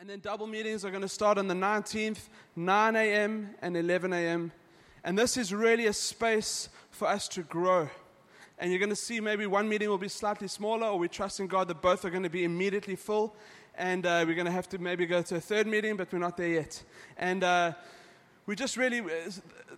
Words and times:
And 0.00 0.08
then 0.08 0.20
double 0.20 0.46
meetings 0.46 0.84
are 0.84 0.90
going 0.90 1.02
to 1.02 1.08
start 1.08 1.38
on 1.38 1.48
the 1.48 1.54
19th, 1.54 2.28
9 2.54 2.94
a.m. 2.94 3.50
and 3.60 3.76
11 3.76 4.12
a.m. 4.12 4.52
And 5.02 5.18
this 5.18 5.36
is 5.36 5.52
really 5.52 5.86
a 5.86 5.92
space 5.92 6.68
for 6.92 7.08
us 7.08 7.26
to 7.30 7.42
grow. 7.42 7.90
And 8.60 8.70
you're 8.70 8.78
going 8.78 8.90
to 8.90 8.96
see 8.96 9.18
maybe 9.18 9.44
one 9.46 9.68
meeting 9.68 9.88
will 9.88 9.98
be 9.98 10.06
slightly 10.06 10.46
smaller, 10.46 10.86
or 10.86 11.00
we 11.00 11.08
trust 11.08 11.40
in 11.40 11.48
God 11.48 11.66
that 11.66 11.82
both 11.82 12.04
are 12.04 12.10
going 12.10 12.22
to 12.22 12.30
be 12.30 12.44
immediately 12.44 12.94
full. 12.94 13.34
And 13.76 14.06
uh, 14.06 14.22
we're 14.24 14.36
going 14.36 14.46
to 14.46 14.52
have 14.52 14.68
to 14.68 14.78
maybe 14.78 15.04
go 15.04 15.20
to 15.20 15.34
a 15.34 15.40
third 15.40 15.66
meeting, 15.66 15.96
but 15.96 16.12
we're 16.12 16.20
not 16.20 16.36
there 16.36 16.46
yet. 16.46 16.80
And 17.16 17.42
uh, 17.42 17.72
we 18.46 18.54
just 18.54 18.76
really, 18.76 19.02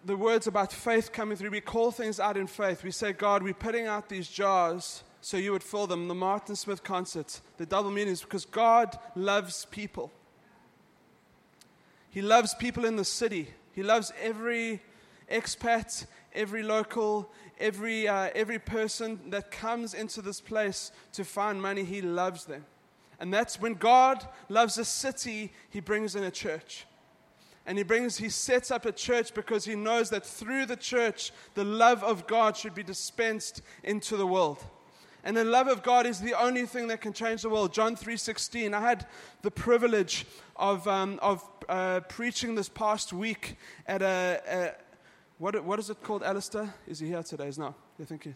the 0.05 0.18
words 0.18 0.46
about 0.46 0.71
faith 0.71 1.12
coming 1.12 1.39
through, 1.39 1.48
we 1.48 1.62
call 1.62 1.93
things 1.93 2.21
out 2.21 2.37
in 2.37 2.46
faith. 2.46 2.84
We 2.84 2.91
say, 2.91 3.14
God, 3.14 3.43
we're 3.43 3.55
putting 3.55 3.87
out 3.87 4.11
these 4.11 4.29
jars 4.29 5.02
so 5.21 5.37
you 5.37 5.52
would 5.52 5.62
fill 5.62 5.87
them. 5.87 6.09
The 6.09 6.14
Martin 6.14 6.57
Smith 6.57 6.82
concert, 6.82 7.41
the 7.57 7.66
double 7.66 7.91
meanings, 7.91 8.23
because 8.23 8.45
God 8.45 8.98
loves 9.14 9.66
people. 9.66 10.11
He 12.11 12.22
loves 12.22 12.54
people 12.54 12.85
in 12.85 12.96
the 12.96 13.04
city. 13.04 13.48
He 13.72 13.82
loves 13.82 14.12
every 14.21 14.82
expat, 15.31 16.07
every 16.35 16.62
local, 16.62 17.31
every, 17.59 18.09
uh, 18.09 18.31
every 18.35 18.59
person 18.59 19.21
that 19.31 19.50
comes 19.50 19.95
into 19.95 20.21
this 20.22 20.40
place 20.40 20.90
to 21.12 21.25
find 21.25 21.61
money. 21.62 21.84
He 21.84 22.03
loves 22.03 22.46
them. 22.46 22.64
And 23.21 23.32
that's 23.32 23.61
when 23.61 23.75
God 23.75 24.26
loves 24.48 24.79
a 24.79 24.84
city, 24.84 25.53
He 25.68 25.81
brings 25.81 26.17
in 26.17 26.25
a 26.25 26.31
church. 26.31 26.87
And 27.67 27.76
he 27.79 27.84
brings, 27.84 28.17
he 28.17 28.31
sets 28.31 28.71
up 28.71 28.87
a 28.87 28.90
church 28.90 29.34
because 29.34 29.64
he 29.64 29.76
knows 29.76 30.11
that 30.11 30.25
through 30.25 30.67
the 30.67 30.76
church, 30.76 31.31
the 31.54 31.62
love 31.62 32.03
of 32.03 32.27
God 32.27 32.56
should 32.56 32.75
be 32.75 32.83
dispensed 32.83 33.62
into 33.84 34.17
the 34.17 34.27
world. 34.27 34.64
And 35.25 35.37
the 35.37 35.45
love 35.45 35.69
of 35.69 35.83
God 35.83 36.06
is 36.06 36.20
the 36.20 36.39
only 36.41 36.67
thing 36.67 36.89
that 36.89 37.01
can 37.01 37.12
change 37.12 37.42
the 37.42 37.51
world. 37.51 37.73
John 37.73 37.97
3.16. 37.97 38.73
I 38.73 38.81
had 38.81 39.06
the 39.43 39.51
privilege 39.51 40.27
of, 40.56 40.87
um, 40.89 41.19
of 41.23 41.47
uh, 41.69 42.01
preaching 42.09 42.55
this 42.55 42.69
past 42.69 43.12
week 43.12 43.57
at 43.87 44.03
a, 44.03 44.41
a, 44.49 44.73
what, 45.39 45.62
what 45.65 45.79
is 45.79 45.91
it 45.91 46.03
called, 46.03 46.23
Alistair? 46.23 46.73
Is 46.87 47.01
he 47.01 47.09
here 47.09 47.23
today? 47.23 47.49
Is 47.49 47.59
no. 47.59 47.75
You 47.99 48.05
think 48.05 48.27
you. 48.27 48.35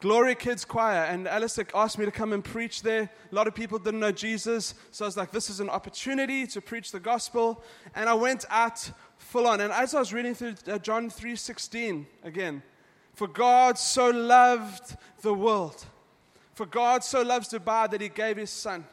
Glory 0.00 0.34
Kids 0.34 0.66
Choir, 0.66 1.04
and 1.04 1.26
Alistair 1.26 1.66
asked 1.74 1.98
me 1.98 2.04
to 2.04 2.10
come 2.10 2.34
and 2.34 2.44
preach 2.44 2.82
there. 2.82 3.08
A 3.32 3.34
lot 3.34 3.46
of 3.46 3.54
people 3.54 3.78
didn't 3.78 4.00
know 4.00 4.12
Jesus, 4.12 4.74
so 4.90 5.06
I 5.06 5.08
was 5.08 5.16
like, 5.16 5.30
this 5.30 5.48
is 5.48 5.60
an 5.60 5.70
opportunity 5.70 6.46
to 6.48 6.60
preach 6.60 6.92
the 6.92 7.00
gospel. 7.00 7.62
And 7.94 8.06
I 8.06 8.12
went 8.12 8.44
out 8.50 8.90
full 9.16 9.46
on. 9.46 9.62
And 9.62 9.72
as 9.72 9.94
I 9.94 10.00
was 10.00 10.12
reading 10.12 10.34
through 10.34 10.56
uh, 10.66 10.78
John 10.78 11.08
3.16 11.08 12.04
again, 12.22 12.62
for 13.14 13.26
God 13.26 13.78
so 13.78 14.10
loved 14.10 14.96
the 15.22 15.32
world. 15.32 15.84
For 16.54 16.66
God 16.66 17.02
so 17.02 17.22
loves 17.22 17.48
Dubai 17.48 17.90
that 17.90 18.00
he 18.00 18.08
gave 18.08 18.36
his 18.36 18.50
son 18.50 18.84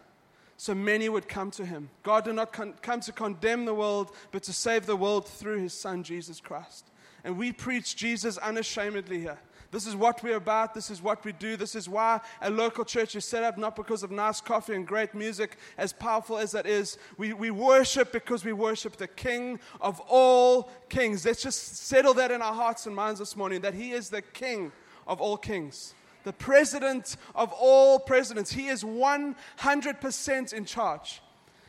so 0.61 0.75
many 0.75 1.09
would 1.09 1.27
come 1.27 1.49
to 1.49 1.65
him. 1.65 1.89
God 2.03 2.25
did 2.25 2.35
not 2.35 2.53
con- 2.53 2.75
come 2.83 2.99
to 2.99 3.11
condemn 3.11 3.65
the 3.65 3.73
world, 3.73 4.15
but 4.29 4.43
to 4.43 4.53
save 4.53 4.85
the 4.85 4.95
world 4.95 5.27
through 5.27 5.57
his 5.57 5.73
son, 5.73 6.03
Jesus 6.03 6.39
Christ. 6.39 6.91
And 7.23 7.35
we 7.35 7.51
preach 7.51 7.95
Jesus 7.95 8.37
unashamedly 8.37 9.21
here. 9.21 9.39
This 9.71 9.87
is 9.87 9.95
what 9.95 10.21
we're 10.21 10.35
about. 10.35 10.73
This 10.73 10.91
is 10.91 11.01
what 11.01 11.23
we 11.23 11.31
do. 11.31 11.55
This 11.55 11.75
is 11.75 11.87
why 11.87 12.19
a 12.41 12.49
local 12.49 12.83
church 12.83 13.15
is 13.15 13.23
set 13.23 13.43
up, 13.43 13.57
not 13.57 13.77
because 13.77 14.03
of 14.03 14.11
nice 14.11 14.41
coffee 14.41 14.75
and 14.75 14.85
great 14.85 15.15
music, 15.15 15.57
as 15.77 15.93
powerful 15.93 16.37
as 16.37 16.51
that 16.51 16.65
is. 16.65 16.97
We, 17.17 17.31
we 17.31 17.51
worship 17.51 18.11
because 18.11 18.43
we 18.43 18.51
worship 18.51 18.97
the 18.97 19.07
King 19.07 19.59
of 19.79 20.01
all 20.09 20.69
kings. 20.89 21.25
Let's 21.25 21.41
just 21.41 21.77
settle 21.77 22.13
that 22.15 22.31
in 22.31 22.41
our 22.41 22.53
hearts 22.53 22.85
and 22.85 22.93
minds 22.93 23.19
this 23.19 23.37
morning 23.37 23.61
that 23.61 23.73
He 23.73 23.91
is 23.91 24.09
the 24.09 24.21
King 24.21 24.73
of 25.07 25.21
all 25.21 25.37
kings, 25.37 25.93
the 26.25 26.33
President 26.33 27.15
of 27.33 27.53
all 27.53 27.97
presidents. 27.97 28.51
He 28.51 28.67
is 28.67 28.83
100% 28.83 30.53
in 30.53 30.65
charge. 30.65 31.21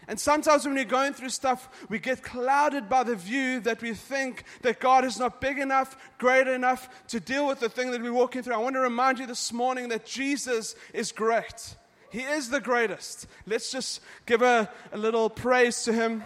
And 0.08 0.18
sometimes 0.18 0.64
when 0.64 0.74
we're 0.74 0.84
going 0.84 1.14
through 1.14 1.28
stuff, 1.28 1.68
we 1.88 1.98
get 1.98 2.22
clouded 2.22 2.88
by 2.88 3.04
the 3.04 3.14
view 3.14 3.60
that 3.60 3.80
we 3.80 3.94
think 3.94 4.44
that 4.62 4.80
God 4.80 5.04
is 5.04 5.18
not 5.18 5.40
big 5.40 5.58
enough, 5.58 5.96
great 6.18 6.48
enough 6.48 6.88
to 7.08 7.20
deal 7.20 7.46
with 7.46 7.60
the 7.60 7.68
thing 7.68 7.92
that 7.92 8.02
we're 8.02 8.12
walking 8.12 8.42
through. 8.42 8.54
I 8.54 8.58
want 8.58 8.74
to 8.74 8.80
remind 8.80 9.20
you 9.20 9.26
this 9.26 9.52
morning 9.52 9.88
that 9.90 10.04
Jesus 10.04 10.74
is 10.92 11.12
great. 11.12 11.76
He 12.10 12.20
is 12.20 12.50
the 12.50 12.60
greatest. 12.60 13.26
Let's 13.46 13.70
just 13.70 14.00
give 14.26 14.42
a, 14.42 14.68
a 14.92 14.98
little 14.98 15.30
praise 15.30 15.84
to 15.84 15.92
Him. 15.92 16.24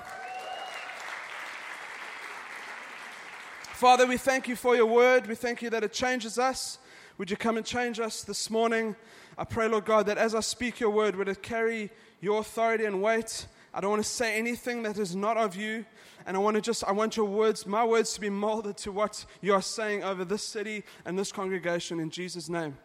Father, 3.76 4.06
we 4.06 4.16
thank 4.16 4.48
you 4.48 4.56
for 4.56 4.74
your 4.74 4.86
word. 4.86 5.26
We 5.26 5.34
thank 5.34 5.60
you 5.60 5.68
that 5.68 5.84
it 5.84 5.92
changes 5.92 6.38
us. 6.38 6.78
Would 7.18 7.30
you 7.30 7.36
come 7.36 7.58
and 7.58 7.64
change 7.64 8.00
us 8.00 8.22
this 8.22 8.50
morning? 8.50 8.96
I 9.36 9.44
pray, 9.44 9.68
Lord 9.68 9.84
God, 9.84 10.06
that 10.06 10.16
as 10.16 10.34
I 10.34 10.40
speak 10.40 10.80
your 10.80 10.90
word, 10.90 11.14
would 11.14 11.28
it 11.28 11.42
carry 11.42 11.90
your 12.22 12.40
authority 12.40 12.86
and 12.86 13.02
weight? 13.02 13.46
I 13.76 13.80
don't 13.80 13.90
want 13.90 14.02
to 14.02 14.08
say 14.08 14.38
anything 14.38 14.84
that 14.84 14.96
is 14.96 15.14
not 15.14 15.36
of 15.36 15.54
you. 15.54 15.84
And 16.24 16.34
I 16.34 16.40
want 16.40 16.54
to 16.54 16.62
just, 16.62 16.82
I 16.84 16.92
want 16.92 17.14
your 17.14 17.26
words, 17.26 17.66
my 17.66 17.84
words 17.84 18.14
to 18.14 18.20
be 18.22 18.30
molded 18.30 18.78
to 18.78 18.90
what 18.90 19.26
you 19.42 19.52
are 19.52 19.60
saying 19.60 20.02
over 20.02 20.24
this 20.24 20.42
city 20.42 20.82
and 21.04 21.18
this 21.18 21.30
congregation 21.30 22.00
in 22.00 22.08
Jesus' 22.08 22.48
name. 22.48 22.78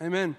Amen. 0.00 0.36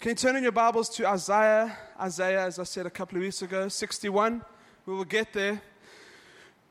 Can 0.00 0.10
you 0.10 0.14
turn 0.14 0.36
in 0.36 0.42
your 0.42 0.52
Bibles 0.52 0.90
to 0.96 1.08
Isaiah? 1.08 1.74
Isaiah, 1.98 2.44
as 2.44 2.58
I 2.58 2.64
said 2.64 2.84
a 2.84 2.90
couple 2.90 3.16
of 3.16 3.22
weeks 3.22 3.40
ago, 3.40 3.68
61. 3.68 4.42
We 4.84 4.94
will 4.94 5.04
get 5.04 5.32
there. 5.32 5.62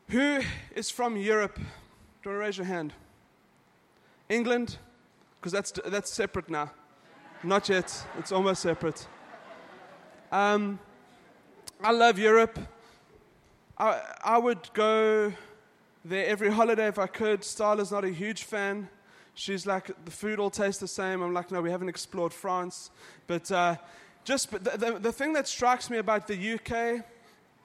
Who 0.09 0.41
is 0.75 0.91
from 0.91 1.17
Europe? 1.17 1.55
Do 1.55 1.61
you 1.61 1.67
want 2.29 2.35
to 2.35 2.45
raise 2.45 2.57
your 2.57 2.67
hand? 2.67 2.93
England? 4.29 4.77
Because 5.39 5.51
that's, 5.51 5.71
that's 5.87 6.13
separate 6.13 6.47
now. 6.47 6.71
Not 7.43 7.69
yet. 7.69 8.05
It's 8.19 8.31
almost 8.31 8.61
separate. 8.61 9.07
Um, 10.31 10.77
I 11.85 11.91
love 11.91 12.17
Europe. 12.17 12.57
I, 13.77 13.99
I 14.23 14.37
would 14.37 14.69
go 14.73 15.33
there 16.05 16.25
every 16.27 16.49
holiday 16.49 16.87
if 16.87 16.97
I 16.97 17.07
could. 17.07 17.41
Starla's 17.41 17.91
not 17.91 18.05
a 18.05 18.09
huge 18.09 18.43
fan. 18.43 18.87
She's 19.33 19.67
like, 19.67 19.91
the 20.05 20.11
food 20.11 20.39
all 20.39 20.49
tastes 20.49 20.79
the 20.79 20.87
same. 20.87 21.21
I'm 21.21 21.33
like, 21.33 21.51
no, 21.51 21.61
we 21.61 21.69
haven't 21.69 21.89
explored 21.89 22.31
France. 22.31 22.89
But 23.27 23.51
uh, 23.51 23.75
just 24.23 24.49
but 24.49 24.63
the, 24.63 24.77
the, 24.77 24.99
the 24.99 25.11
thing 25.11 25.33
that 25.33 25.45
strikes 25.45 25.89
me 25.89 25.97
about 25.97 26.25
the 26.25 26.53
UK 26.53 27.03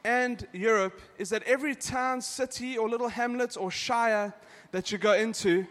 and 0.02 0.44
Europe 0.52 1.00
is 1.16 1.30
that 1.30 1.44
every 1.44 1.76
town, 1.76 2.20
city, 2.20 2.76
or 2.76 2.88
little 2.88 3.08
hamlet 3.08 3.56
or 3.56 3.70
shire 3.70 4.34
that 4.72 4.90
you 4.90 4.98
go 4.98 5.12
into, 5.12 5.64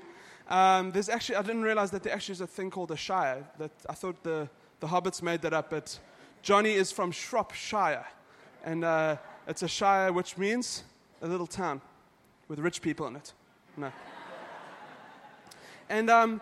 um, 0.48 0.92
there's 0.92 1.10
actually, 1.10 1.36
I 1.36 1.42
didn't 1.42 1.64
realize 1.64 1.92
that 1.92 2.02
there 2.02 2.14
actually 2.14 2.34
is 2.34 2.42
a 2.42 2.48
thing 2.48 2.70
called 2.70 2.92
a 2.92 2.98
shire. 2.98 3.44
That 3.60 3.72
I 3.90 3.94
thought 3.94 4.24
the, 4.24 4.48
the 4.80 4.88
hobbits 4.88 5.22
made 5.22 5.42
that 5.42 5.52
up, 5.52 5.70
but 5.70 6.00
Johnny 6.42 6.76
is 6.76 6.94
from 6.94 7.12
Shropshire 7.12 8.06
and 8.68 8.84
uh, 8.84 9.16
it's 9.48 9.64
a 9.64 9.68
shire, 9.68 10.12
which 10.12 10.38
means 10.38 10.84
a 11.22 11.28
little 11.28 11.48
town 11.48 11.80
with 12.50 12.60
rich 12.60 12.82
people 12.82 13.08
in 13.08 13.16
it. 13.16 13.32
No. 13.78 13.94
and 15.88 16.10
um, 16.10 16.42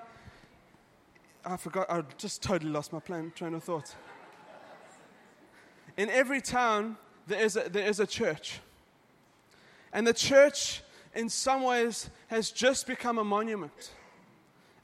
I 1.46 1.56
forgot, 1.56 1.88
I 1.88 2.02
just 2.18 2.41
totally 2.41 2.72
lost 2.72 2.91
my 2.91 3.00
plan, 3.00 3.31
train 3.35 3.53
of 3.53 3.64
thought. 3.64 3.94
In 5.97 6.09
every 6.09 6.41
town, 6.41 6.97
there 7.28 7.44
is, 7.44 7.58
a, 7.58 7.69
there 7.69 7.88
is 7.88 8.00
a 8.00 8.08
church. 8.08 8.59
And 9.94 10.08
the 10.08 10.14
church, 10.14 10.81
in 11.14 11.30
some 11.30 11.62
ways, 11.62 12.09
has 12.28 12.50
just 12.50 12.88
become 12.88 13.19
a 13.19 13.24
monument. 13.24 13.91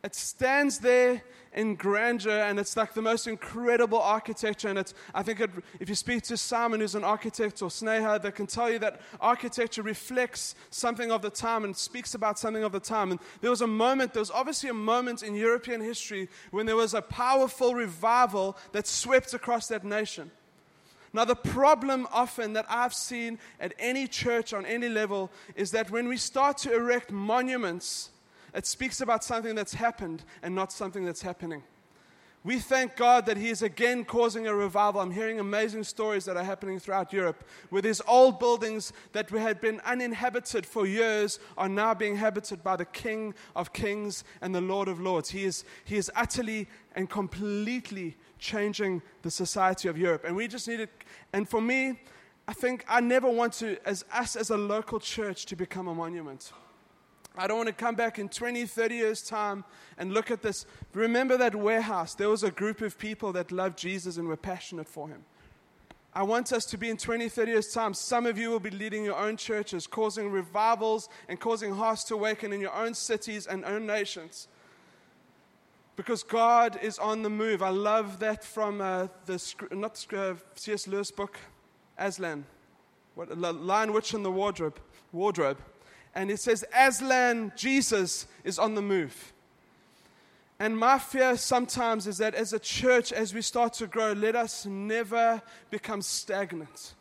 It 0.04 0.14
stands 0.14 0.78
there 0.78 1.24
in 1.54 1.76
grandeur, 1.76 2.44
and 2.44 2.60
it's 2.60 2.78
like 2.78 2.94
the 2.94 3.02
most 3.02 3.28
incredible 3.28 4.00
architecture. 4.00 4.70
And 4.70 4.80
it's, 4.80 4.94
I 5.14 5.22
think 5.22 5.40
it, 5.42 5.50
if 5.80 5.90
you 5.90 5.96
speak 5.96 6.24
to 6.24 6.38
Simon, 6.38 6.80
who's 6.80 6.96
an 6.96 7.04
architect, 7.04 7.62
or 7.62 7.70
Sneha, 7.70 8.22
they 8.22 8.32
can 8.32 8.48
tell 8.48 8.70
you 8.70 8.80
that 8.80 9.02
architecture 9.20 9.82
reflects 9.82 10.56
something 10.70 11.12
of 11.12 11.22
the 11.22 11.30
time 11.30 11.66
and 11.66 11.76
speaks 11.76 12.16
about 12.16 12.40
something 12.40 12.64
of 12.64 12.72
the 12.72 12.80
time. 12.80 13.12
And 13.12 13.20
there 13.42 13.50
was 13.50 13.62
a 13.62 13.68
moment, 13.68 14.14
there 14.14 14.22
was 14.22 14.32
obviously 14.32 14.70
a 14.70 14.74
moment 14.74 15.24
in 15.24 15.36
European 15.36 15.82
history 15.82 16.30
when 16.52 16.66
there 16.66 16.78
was 16.78 16.94
a 16.94 17.02
powerful 17.02 17.76
revival 17.76 18.58
that 18.72 18.88
swept 18.88 19.34
across 19.34 19.68
that 19.68 19.84
nation. 19.84 20.32
Now, 21.14 21.26
the 21.26 21.36
problem 21.36 22.08
often 22.14 22.54
that 22.54 22.66
I've 22.70 22.94
seen 22.94 23.38
at 23.60 23.74
any 23.78 24.08
church 24.08 24.54
on 24.54 24.66
any 24.66 24.88
level 24.88 25.30
is 25.56 25.72
that 25.72 25.92
when 25.92 26.08
we 26.08 26.16
start 26.16 26.58
to 26.60 26.74
erect 26.74 27.12
monuments, 27.12 28.12
it 28.54 28.66
speaks 28.66 29.02
about 29.02 29.24
something 29.24 29.56
that's 29.56 29.74
happened 29.74 30.24
and 30.44 30.54
not 30.54 30.72
something 30.72 31.06
that's 31.06 31.22
happening. 31.22 31.64
We 32.44 32.58
thank 32.58 32.96
God 32.96 33.28
that 33.28 33.38
He 33.38 33.50
is 33.50 33.62
again 33.62 34.04
causing 34.04 34.48
a 34.48 34.56
revival. 34.56 35.00
I'm 35.00 35.12
hearing 35.12 35.40
amazing 35.40 35.84
stories 35.84 36.26
that 36.26 36.38
are 36.38 36.44
happening 36.44 36.80
throughout 36.80 37.14
Europe 37.14 37.44
where 37.70 37.84
these 37.84 38.02
old 38.08 38.40
buildings 38.40 38.94
that 39.12 39.30
had 39.30 39.62
been 39.62 39.80
uninhabited 39.82 40.66
for 40.66 40.88
years 40.88 41.38
are 41.56 41.70
now 41.70 41.94
being 41.94 42.14
inhabited 42.14 42.64
by 42.64 42.76
the 42.76 42.86
King 42.86 43.36
of 43.56 43.74
Kings 43.74 44.24
and 44.42 44.56
the 44.56 44.62
Lord 44.62 44.88
of 44.88 45.00
Lords. 45.00 45.30
He 45.30 45.44
is, 45.44 45.64
he 45.84 45.98
is 45.98 46.10
utterly 46.16 46.68
and 46.96 47.08
completely 47.08 48.18
changing 48.40 49.04
the 49.22 49.30
society 49.30 49.88
of 49.88 49.96
Europe. 49.96 50.24
And 50.26 50.36
we 50.36 50.48
just 50.48 50.68
need 50.68 50.80
it. 50.80 50.90
And 51.34 51.48
for 51.48 51.62
me, 51.62 52.00
I 52.48 52.54
think 52.54 52.84
I 52.90 53.02
never 53.02 53.30
want 53.30 53.54
to, 53.54 53.78
as 53.88 54.04
us 54.12 54.36
as 54.36 54.50
a 54.50 54.58
local 54.58 55.00
church, 55.00 55.46
to 55.46 55.56
become 55.56 55.88
a 55.88 55.94
monument. 55.94 56.52
I 57.38 57.48
don't 57.48 57.58
want 57.58 57.68
to 57.68 57.74
come 57.74 57.96
back 57.96 58.20
in 58.20 58.28
20, 58.28 58.66
30 58.66 58.96
years' 58.96 59.22
time 59.22 59.64
and 59.98 60.14
look 60.14 60.32
at 60.32 60.42
this. 60.42 60.66
Remember 60.94 61.38
that 61.38 61.56
warehouse? 61.56 62.14
There 62.14 62.30
was 62.30 62.44
a 62.44 62.52
group 62.52 62.82
of 62.82 62.98
people 62.98 63.32
that 63.34 63.52
loved 63.52 63.78
Jesus 63.78 64.18
and 64.18 64.28
were 64.28 64.38
passionate 64.38 64.88
for 64.88 65.08
him. 65.08 65.24
I 66.14 66.24
want 66.24 66.52
us 66.52 66.66
to 66.66 66.78
be 66.78 66.90
in 66.90 66.98
20, 66.98 67.30
30 67.30 67.52
years' 67.52 67.74
time. 67.74 67.94
Some 67.94 68.26
of 68.26 68.38
you 68.38 68.50
will 68.50 68.60
be 68.60 68.70
leading 68.70 69.06
your 69.06 69.16
own 69.16 69.38
churches, 69.38 69.88
causing 69.88 70.30
revivals 70.30 71.08
and 71.30 71.40
causing 71.40 71.74
hearts 71.74 72.04
to 72.06 72.16
awaken 72.16 72.52
in 72.52 72.60
your 72.60 72.74
own 72.74 72.94
cities 72.94 73.48
and 73.48 73.64
own 73.64 73.86
nations. 73.86 74.50
Because 75.96 76.22
God 76.22 76.78
is 76.82 77.00
on 77.00 77.24
the 77.24 77.30
move. 77.30 77.62
I 77.62 77.70
love 77.70 78.20
that 78.20 78.44
from 78.44 78.82
uh, 78.82 79.08
the, 79.26 79.42
not 79.72 80.06
uh, 80.14 80.34
C.S. 80.56 80.88
Lewis 80.88 81.12
book, 81.12 81.38
Aslan. 81.98 82.46
What, 83.16 83.38
Lion, 83.38 83.94
Witch, 83.94 84.14
and 84.14 84.26
the 84.26 84.32
Wardrobe. 84.32 84.80
Wardrobe. 85.14 85.58
And 86.14 86.30
it 86.30 86.40
says, 86.40 86.66
Aslan, 86.76 87.54
Jesus, 87.56 88.28
is 88.44 88.60
on 88.60 88.76
the 88.76 88.82
move. 88.82 89.34
And 90.60 90.78
my 90.78 91.00
fear 91.00 91.38
sometimes 91.38 92.06
is 92.06 92.20
that 92.20 92.36
as 92.36 92.54
a 92.54 92.60
church, 92.60 93.12
as 93.12 93.34
we 93.34 93.42
start 93.42 93.74
to 93.74 93.88
grow, 93.88 94.12
let 94.12 94.36
us 94.36 94.66
never 94.66 95.42
become 95.72 96.02
stagnant. 96.02 96.94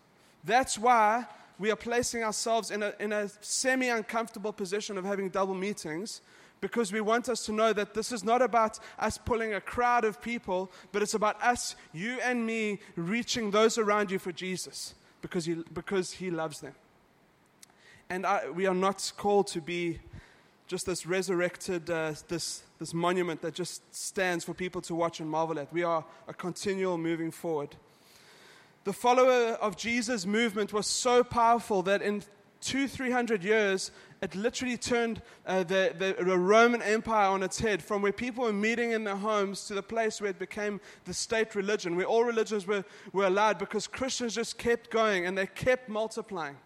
That's 0.45 0.79
why 0.79 1.27
we 1.59 1.71
are 1.71 1.77
placing 1.77 2.25
ourselves 2.25 2.71
in 2.71 2.83
a, 2.83 2.95
in 2.99 3.13
a 3.13 3.29
semi 3.43 3.89
uncomfortable 3.89 4.53
position 4.53 4.97
of 4.97 5.05
having 5.05 5.29
double 5.29 5.55
meetings 5.55 6.23
because 6.61 6.93
we 6.93 7.01
want 7.01 7.29
us 7.29 7.45
to 7.47 7.53
know 7.53 7.73
that 7.73 7.95
this 7.95 8.13
is 8.13 8.25
not 8.25 8.43
about 8.43 8.79
us 8.99 9.19
pulling 9.19 9.55
a 9.55 9.61
crowd 9.61 10.05
of 10.05 10.23
people, 10.23 10.71
but 10.93 11.03
it's 11.03 11.15
about 11.15 11.41
us, 11.43 11.77
you 11.93 12.19
and 12.23 12.47
me, 12.47 12.79
reaching 12.97 13.51
those 13.51 13.79
around 13.79 14.11
you 14.11 14.19
for 14.19 14.33
Jesus 14.33 14.95
because 15.23 15.45
He, 15.45 15.63
because 15.73 16.13
he 16.13 16.31
loves 16.31 16.61
them. 16.61 16.75
And 18.11 18.27
I, 18.27 18.51
we 18.51 18.67
are 18.67 18.75
not 18.75 19.13
called 19.17 19.47
to 19.49 19.61
be 19.61 20.01
just 20.67 20.87
this 20.87 21.07
resurrected, 21.07 21.89
uh, 21.89 22.15
this, 22.27 22.65
this 22.81 22.93
monument 22.93 23.41
that 23.43 23.55
just 23.55 23.83
stands 23.95 24.45
for 24.45 24.53
people 24.53 24.81
to 24.83 24.97
watch 24.97 25.21
and 25.21 25.31
marvel 25.31 25.61
at. 25.61 25.73
We 25.73 25.85
are 25.85 26.05
a 26.27 26.35
continual 26.35 26.99
moving 26.99 27.31
forward. 27.31 27.77
The 28.83 28.93
follower 28.93 29.53
of 29.61 29.77
Jesus 29.77 30.27
movement 30.27 30.73
was 30.73 30.89
so 30.89 31.23
powerful 31.23 31.83
that 31.83 32.03
in 32.03 32.25
two, 32.61 32.89
three 32.89 33.13
hundred 33.13 33.45
years, 33.45 33.93
it 34.23 34.35
literally 34.35 34.77
turned 34.77 35.23
uh, 35.47 35.63
the, 35.63 35.95
the, 35.97 36.25
the, 36.25 36.37
Roman 36.37 36.83
Empire 36.83 37.29
on 37.29 37.45
its 37.45 37.61
head 37.61 37.81
from 37.81 38.03
where 38.03 38.13
people 38.13 38.43
were 38.43 38.53
meeting 38.53 38.91
in 38.91 39.05
their 39.05 39.17
homes 39.17 39.67
to 39.69 39.75
the 39.75 39.83
place 39.83 40.21
where 40.21 40.31
it 40.31 40.39
became 40.39 40.81
the 41.05 41.15
state 41.15 41.55
religion, 41.55 41.95
where 41.95 42.07
all 42.07 42.25
religions 42.25 42.67
were, 42.67 42.85
were 43.13 43.27
allowed 43.27 43.59
because 43.59 43.87
Christians 43.87 44.35
just 44.35 44.59
kept 44.59 44.91
going 44.91 45.27
and 45.27 45.39
they 45.39 45.47
kept 45.47 45.89
multiplying. 45.89 46.57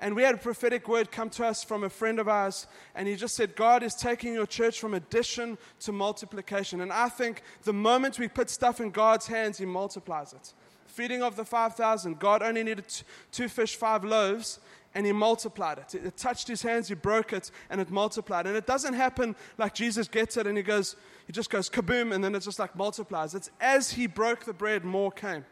And 0.00 0.16
we 0.16 0.22
had 0.22 0.34
a 0.34 0.38
prophetic 0.38 0.88
word 0.88 1.10
come 1.12 1.30
to 1.30 1.46
us 1.46 1.62
from 1.62 1.84
a 1.84 1.88
friend 1.88 2.18
of 2.18 2.28
ours, 2.28 2.66
and 2.94 3.06
he 3.06 3.14
just 3.14 3.36
said, 3.36 3.56
God 3.56 3.82
is 3.82 3.94
taking 3.94 4.34
your 4.34 4.46
church 4.46 4.80
from 4.80 4.94
addition 4.94 5.56
to 5.80 5.92
multiplication. 5.92 6.80
And 6.80 6.92
I 6.92 7.08
think 7.08 7.42
the 7.62 7.72
moment 7.72 8.18
we 8.18 8.28
put 8.28 8.50
stuff 8.50 8.80
in 8.80 8.90
God's 8.90 9.26
hands, 9.26 9.58
he 9.58 9.64
multiplies 9.64 10.32
it. 10.32 10.52
Feeding 10.86 11.22
of 11.22 11.36
the 11.36 11.44
5,000, 11.44 12.18
God 12.18 12.42
only 12.42 12.62
needed 12.62 12.84
two 13.32 13.48
fish, 13.48 13.76
five 13.76 14.04
loaves, 14.04 14.58
and 14.94 15.04
he 15.04 15.12
multiplied 15.12 15.78
it. 15.78 15.94
It 15.94 16.16
touched 16.16 16.46
his 16.46 16.62
hands, 16.62 16.88
he 16.88 16.94
broke 16.94 17.32
it, 17.32 17.50
and 17.68 17.80
it 17.80 17.90
multiplied. 17.90 18.46
And 18.46 18.56
it 18.56 18.66
doesn't 18.66 18.94
happen 18.94 19.34
like 19.58 19.74
Jesus 19.74 20.06
gets 20.06 20.36
it 20.36 20.46
and 20.46 20.56
he 20.56 20.62
goes, 20.62 20.94
he 21.26 21.32
just 21.32 21.50
goes 21.50 21.68
kaboom, 21.68 22.14
and 22.14 22.22
then 22.22 22.34
it 22.34 22.40
just 22.40 22.58
like 22.58 22.76
multiplies. 22.76 23.34
It's 23.34 23.50
as 23.60 23.92
he 23.92 24.06
broke 24.06 24.44
the 24.44 24.52
bread, 24.52 24.84
more 24.84 25.10
came. 25.10 25.44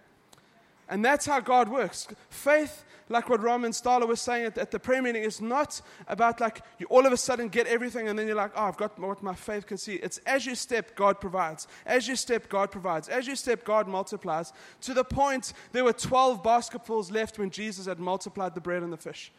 And 0.93 1.03
that's 1.03 1.25
how 1.25 1.41
God 1.41 1.71
works. 1.71 2.07
Faith 2.29 2.85
like 3.09 3.29
what 3.29 3.43
Roman 3.43 3.73
Stahler 3.73 4.07
was 4.07 4.21
saying 4.21 4.47
at, 4.47 4.59
at, 4.59 4.71
the 4.71 4.79
prayer 4.79 5.03
meeting, 5.03 5.23
is 5.23 5.41
not 5.41 5.81
about 6.07 6.41
like 6.41 6.63
you 6.79 6.87
all 6.87 7.07
of 7.07 7.13
a 7.13 7.17
sudden 7.17 7.49
get 7.49 7.67
everything 7.67 8.09
and 8.09 8.19
then 8.19 8.27
you're 8.27 8.37
like, 8.37 8.53
oh, 8.55 8.65
I've 8.65 8.77
got 8.77 8.99
what 8.99 9.23
my 9.23 9.35
faith 9.35 9.67
can 9.67 9.79
see. 9.79 9.95
It's 9.95 10.19
as 10.19 10.47
you 10.47 10.55
step, 10.55 10.95
God 10.95 11.19
provides. 11.21 11.67
As 11.87 12.07
you 12.07 12.15
step, 12.15 12.49
God 12.49 12.71
provides. 12.71 13.09
As 13.09 13.27
you 13.27 13.37
step, 13.37 13.65
God 13.65 13.89
multiplies. 13.89 14.53
To 14.83 14.95
the 14.95 15.05
point, 15.05 15.55
there 15.73 15.85
were 15.85 15.93
12 15.95 16.43
basketfuls 16.43 17.11
left 17.11 17.39
when 17.39 17.51
Jesus 17.51 17.87
had 17.87 17.99
multiplied 17.99 18.55
the 18.55 18.61
bread 18.61 18.83
and 18.83 18.93
the 18.93 18.99
fish. 18.99 19.33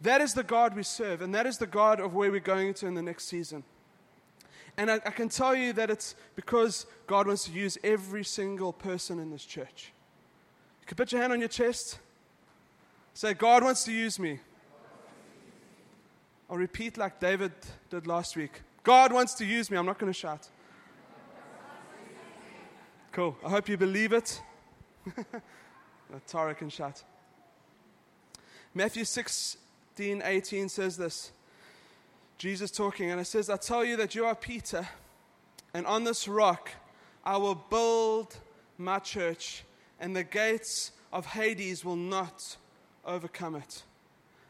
That 0.00 0.20
is 0.20 0.34
the 0.34 0.42
God 0.42 0.74
we 0.74 0.82
serve, 0.82 1.22
and 1.22 1.34
that 1.34 1.46
is 1.46 1.58
the 1.58 1.66
God 1.66 2.00
of 2.00 2.14
where 2.14 2.30
we're 2.30 2.40
going 2.40 2.68
into 2.68 2.86
in 2.86 2.94
the 2.94 3.02
next 3.02 3.28
season. 3.28 3.64
And 4.76 4.90
I, 4.90 4.94
I 4.96 5.10
can 5.10 5.30
tell 5.30 5.54
you 5.54 5.72
that 5.74 5.90
it's 5.90 6.14
because 6.36 6.86
God 7.06 7.26
wants 7.26 7.44
to 7.44 7.52
use 7.52 7.78
every 7.82 8.24
single 8.24 8.74
person 8.74 9.18
in 9.18 9.30
this 9.30 9.44
church. 9.44 9.92
You 10.86 10.90
can 10.90 10.96
put 10.98 11.10
your 11.10 11.20
hand 11.20 11.32
on 11.32 11.40
your 11.40 11.48
chest. 11.48 11.98
Say, 13.12 13.34
God 13.34 13.64
wants 13.64 13.82
to 13.86 13.92
use 13.92 14.20
me. 14.20 14.38
I'll 16.48 16.56
repeat 16.56 16.96
like 16.96 17.18
David 17.18 17.50
did 17.90 18.06
last 18.06 18.36
week. 18.36 18.62
God 18.84 19.12
wants 19.12 19.34
to 19.34 19.44
use 19.44 19.68
me. 19.68 19.76
I'm 19.76 19.84
not 19.84 19.98
going 19.98 20.12
to 20.12 20.16
shout. 20.16 20.48
Cool. 23.10 23.36
I 23.44 23.50
hope 23.50 23.68
you 23.68 23.76
believe 23.76 24.12
it. 24.12 24.40
Tara 26.28 26.54
can 26.54 26.68
shout. 26.68 27.02
Matthew 28.72 29.04
16, 29.04 30.22
18 30.24 30.68
says 30.68 30.96
this. 30.96 31.32
Jesus 32.38 32.70
talking, 32.70 33.10
and 33.10 33.20
it 33.20 33.24
says, 33.24 33.50
I 33.50 33.56
tell 33.56 33.84
you 33.84 33.96
that 33.96 34.14
you 34.14 34.24
are 34.24 34.36
Peter, 34.36 34.86
and 35.74 35.84
on 35.84 36.04
this 36.04 36.28
rock 36.28 36.70
I 37.24 37.38
will 37.38 37.56
build 37.56 38.36
my 38.78 39.00
church, 39.00 39.64
and 40.00 40.14
the 40.14 40.24
gates 40.24 40.92
of 41.12 41.26
Hades 41.26 41.84
will 41.84 41.96
not 41.96 42.56
overcome 43.04 43.56
it. 43.56 43.82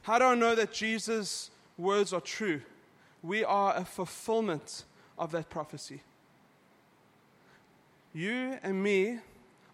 How 0.02 0.18
do 0.18 0.24
I 0.24 0.34
know 0.34 0.54
that 0.54 0.72
Jesus' 0.72 1.50
words 1.76 2.12
are 2.12 2.20
true? 2.20 2.62
We 3.22 3.44
are 3.44 3.76
a 3.76 3.84
fulfillment 3.84 4.84
of 5.18 5.32
that 5.32 5.50
prophecy. 5.50 6.02
You 8.12 8.58
and 8.62 8.82
me 8.82 9.18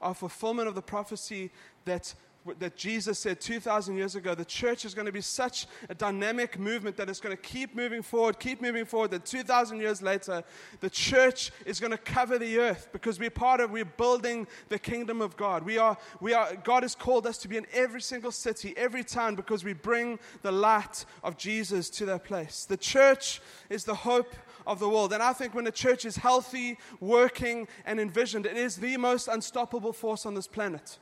are 0.00 0.14
fulfillment 0.14 0.68
of 0.68 0.74
the 0.74 0.82
prophecy 0.82 1.50
that 1.84 2.14
that 2.58 2.76
Jesus 2.76 3.18
said 3.18 3.40
2,000 3.40 3.96
years 3.96 4.14
ago, 4.14 4.34
the 4.34 4.44
church 4.44 4.84
is 4.84 4.94
going 4.94 5.06
to 5.06 5.12
be 5.12 5.20
such 5.20 5.66
a 5.88 5.94
dynamic 5.94 6.58
movement 6.58 6.96
that 6.96 7.08
it's 7.08 7.20
going 7.20 7.36
to 7.36 7.42
keep 7.42 7.74
moving 7.74 8.02
forward, 8.02 8.38
keep 8.38 8.60
moving 8.60 8.84
forward. 8.84 9.10
That 9.12 9.24
2,000 9.24 9.78
years 9.78 10.02
later, 10.02 10.42
the 10.80 10.90
church 10.90 11.52
is 11.64 11.78
going 11.78 11.92
to 11.92 11.98
cover 11.98 12.38
the 12.38 12.58
earth 12.58 12.88
because 12.92 13.18
we're 13.18 13.30
part 13.30 13.60
of, 13.60 13.70
we're 13.70 13.84
building 13.84 14.46
the 14.68 14.78
kingdom 14.78 15.20
of 15.20 15.36
God. 15.36 15.62
We 15.62 15.78
are, 15.78 15.96
we 16.20 16.34
are, 16.34 16.54
God 16.56 16.82
has 16.82 16.94
called 16.94 17.26
us 17.26 17.38
to 17.38 17.48
be 17.48 17.56
in 17.56 17.66
every 17.72 18.00
single 18.00 18.32
city, 18.32 18.74
every 18.76 19.04
town, 19.04 19.34
because 19.34 19.64
we 19.64 19.72
bring 19.72 20.18
the 20.42 20.52
light 20.52 21.04
of 21.22 21.36
Jesus 21.36 21.90
to 21.90 22.06
that 22.06 22.24
place. 22.24 22.64
The 22.64 22.76
church 22.76 23.40
is 23.70 23.84
the 23.84 23.94
hope 23.94 24.34
of 24.66 24.78
the 24.78 24.88
world. 24.88 25.12
And 25.12 25.22
I 25.22 25.32
think 25.32 25.54
when 25.54 25.64
the 25.64 25.72
church 25.72 26.04
is 26.04 26.16
healthy, 26.16 26.78
working, 27.00 27.68
and 27.84 28.00
envisioned, 28.00 28.46
it 28.46 28.56
is 28.56 28.76
the 28.76 28.96
most 28.96 29.28
unstoppable 29.28 29.92
force 29.92 30.26
on 30.26 30.34
this 30.34 30.46
planet. 30.46 30.98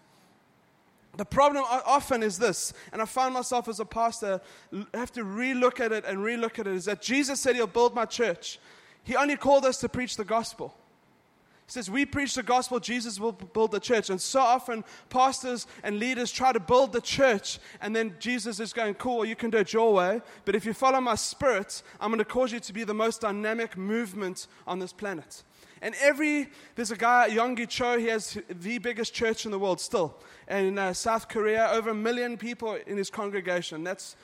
The 1.17 1.25
problem 1.25 1.65
often 1.69 2.23
is 2.23 2.39
this, 2.39 2.73
and 2.93 3.03
I 3.03 3.05
find 3.05 3.35
myself 3.35 3.69
as 3.69 3.81
a 3.81 3.85
pastor 3.85 4.41
have 4.95 5.11
to 5.13 5.25
relook 5.25 5.81
at 5.81 5.93
it 5.93 6.05
and 6.05 6.19
relook 6.19 6.59
at 6.59 6.67
it, 6.67 6.75
is 6.75 6.85
that 6.85 7.03
Jesus 7.03 7.41
said 7.41 7.57
he'll 7.57 7.67
build 7.67 7.95
my 7.95 8.05
church. 8.05 8.61
He 9.03 9.17
only 9.17 9.37
called 9.37 9.65
us 9.65 9.79
to 9.79 9.89
preach 9.89 10.17
the 10.17 10.25
gospel. 10.25 10.75
He 11.67 11.73
says, 11.73 11.91
We 11.91 12.05
preach 12.05 12.35
the 12.35 12.43
gospel, 12.43 12.79
Jesus 12.79 13.19
will 13.19 13.33
build 13.33 13.73
the 13.73 13.81
church. 13.81 14.09
And 14.11 14.21
so 14.21 14.41
often, 14.41 14.85
pastors 15.09 15.67
and 15.83 15.99
leaders 15.99 16.31
try 16.31 16.53
to 16.53 16.61
build 16.61 16.93
the 16.93 17.01
church, 17.01 17.59
and 17.81 17.95
then 17.95 18.15
Jesus 18.21 18.61
is 18.61 18.73
going, 18.73 18.95
Cool, 18.95 19.25
you 19.25 19.37
can 19.37 19.51
do 19.51 19.59
it 19.59 19.73
your 19.73 19.93
way. 19.93 20.21
But 20.45 20.55
if 20.55 20.65
you 20.65 20.73
follow 20.73 21.01
my 21.01 21.17
spirit, 21.17 21.83
I'm 22.01 22.11
going 22.11 22.19
to 22.19 22.25
cause 22.25 22.53
you 22.53 22.61
to 22.61 22.73
be 22.73 22.85
the 22.85 22.95
most 22.95 23.21
dynamic 23.21 23.77
movement 23.77 24.47
on 24.67 24.79
this 24.79 24.93
planet. 24.93 25.43
And 25.83 25.95
every, 26.01 26.49
there's 26.75 26.91
a 26.91 26.97
guy, 26.97 27.31
Yonggi 27.31 27.69
Cho, 27.69 27.99
he 27.99 28.07
has 28.07 28.37
the 28.49 28.79
biggest 28.79 29.15
church 29.15 29.47
in 29.47 29.51
the 29.51 29.59
world 29.59 29.81
still. 29.81 30.15
And 30.47 30.67
in 30.67 30.79
uh, 30.79 30.93
South 30.93 31.29
Korea, 31.29 31.69
over 31.73 31.91
a 31.91 31.95
million 31.95 32.37
people 32.37 32.75
in 32.87 32.99
his 32.99 33.09
congregation. 33.09 33.83
That's, 33.83 34.17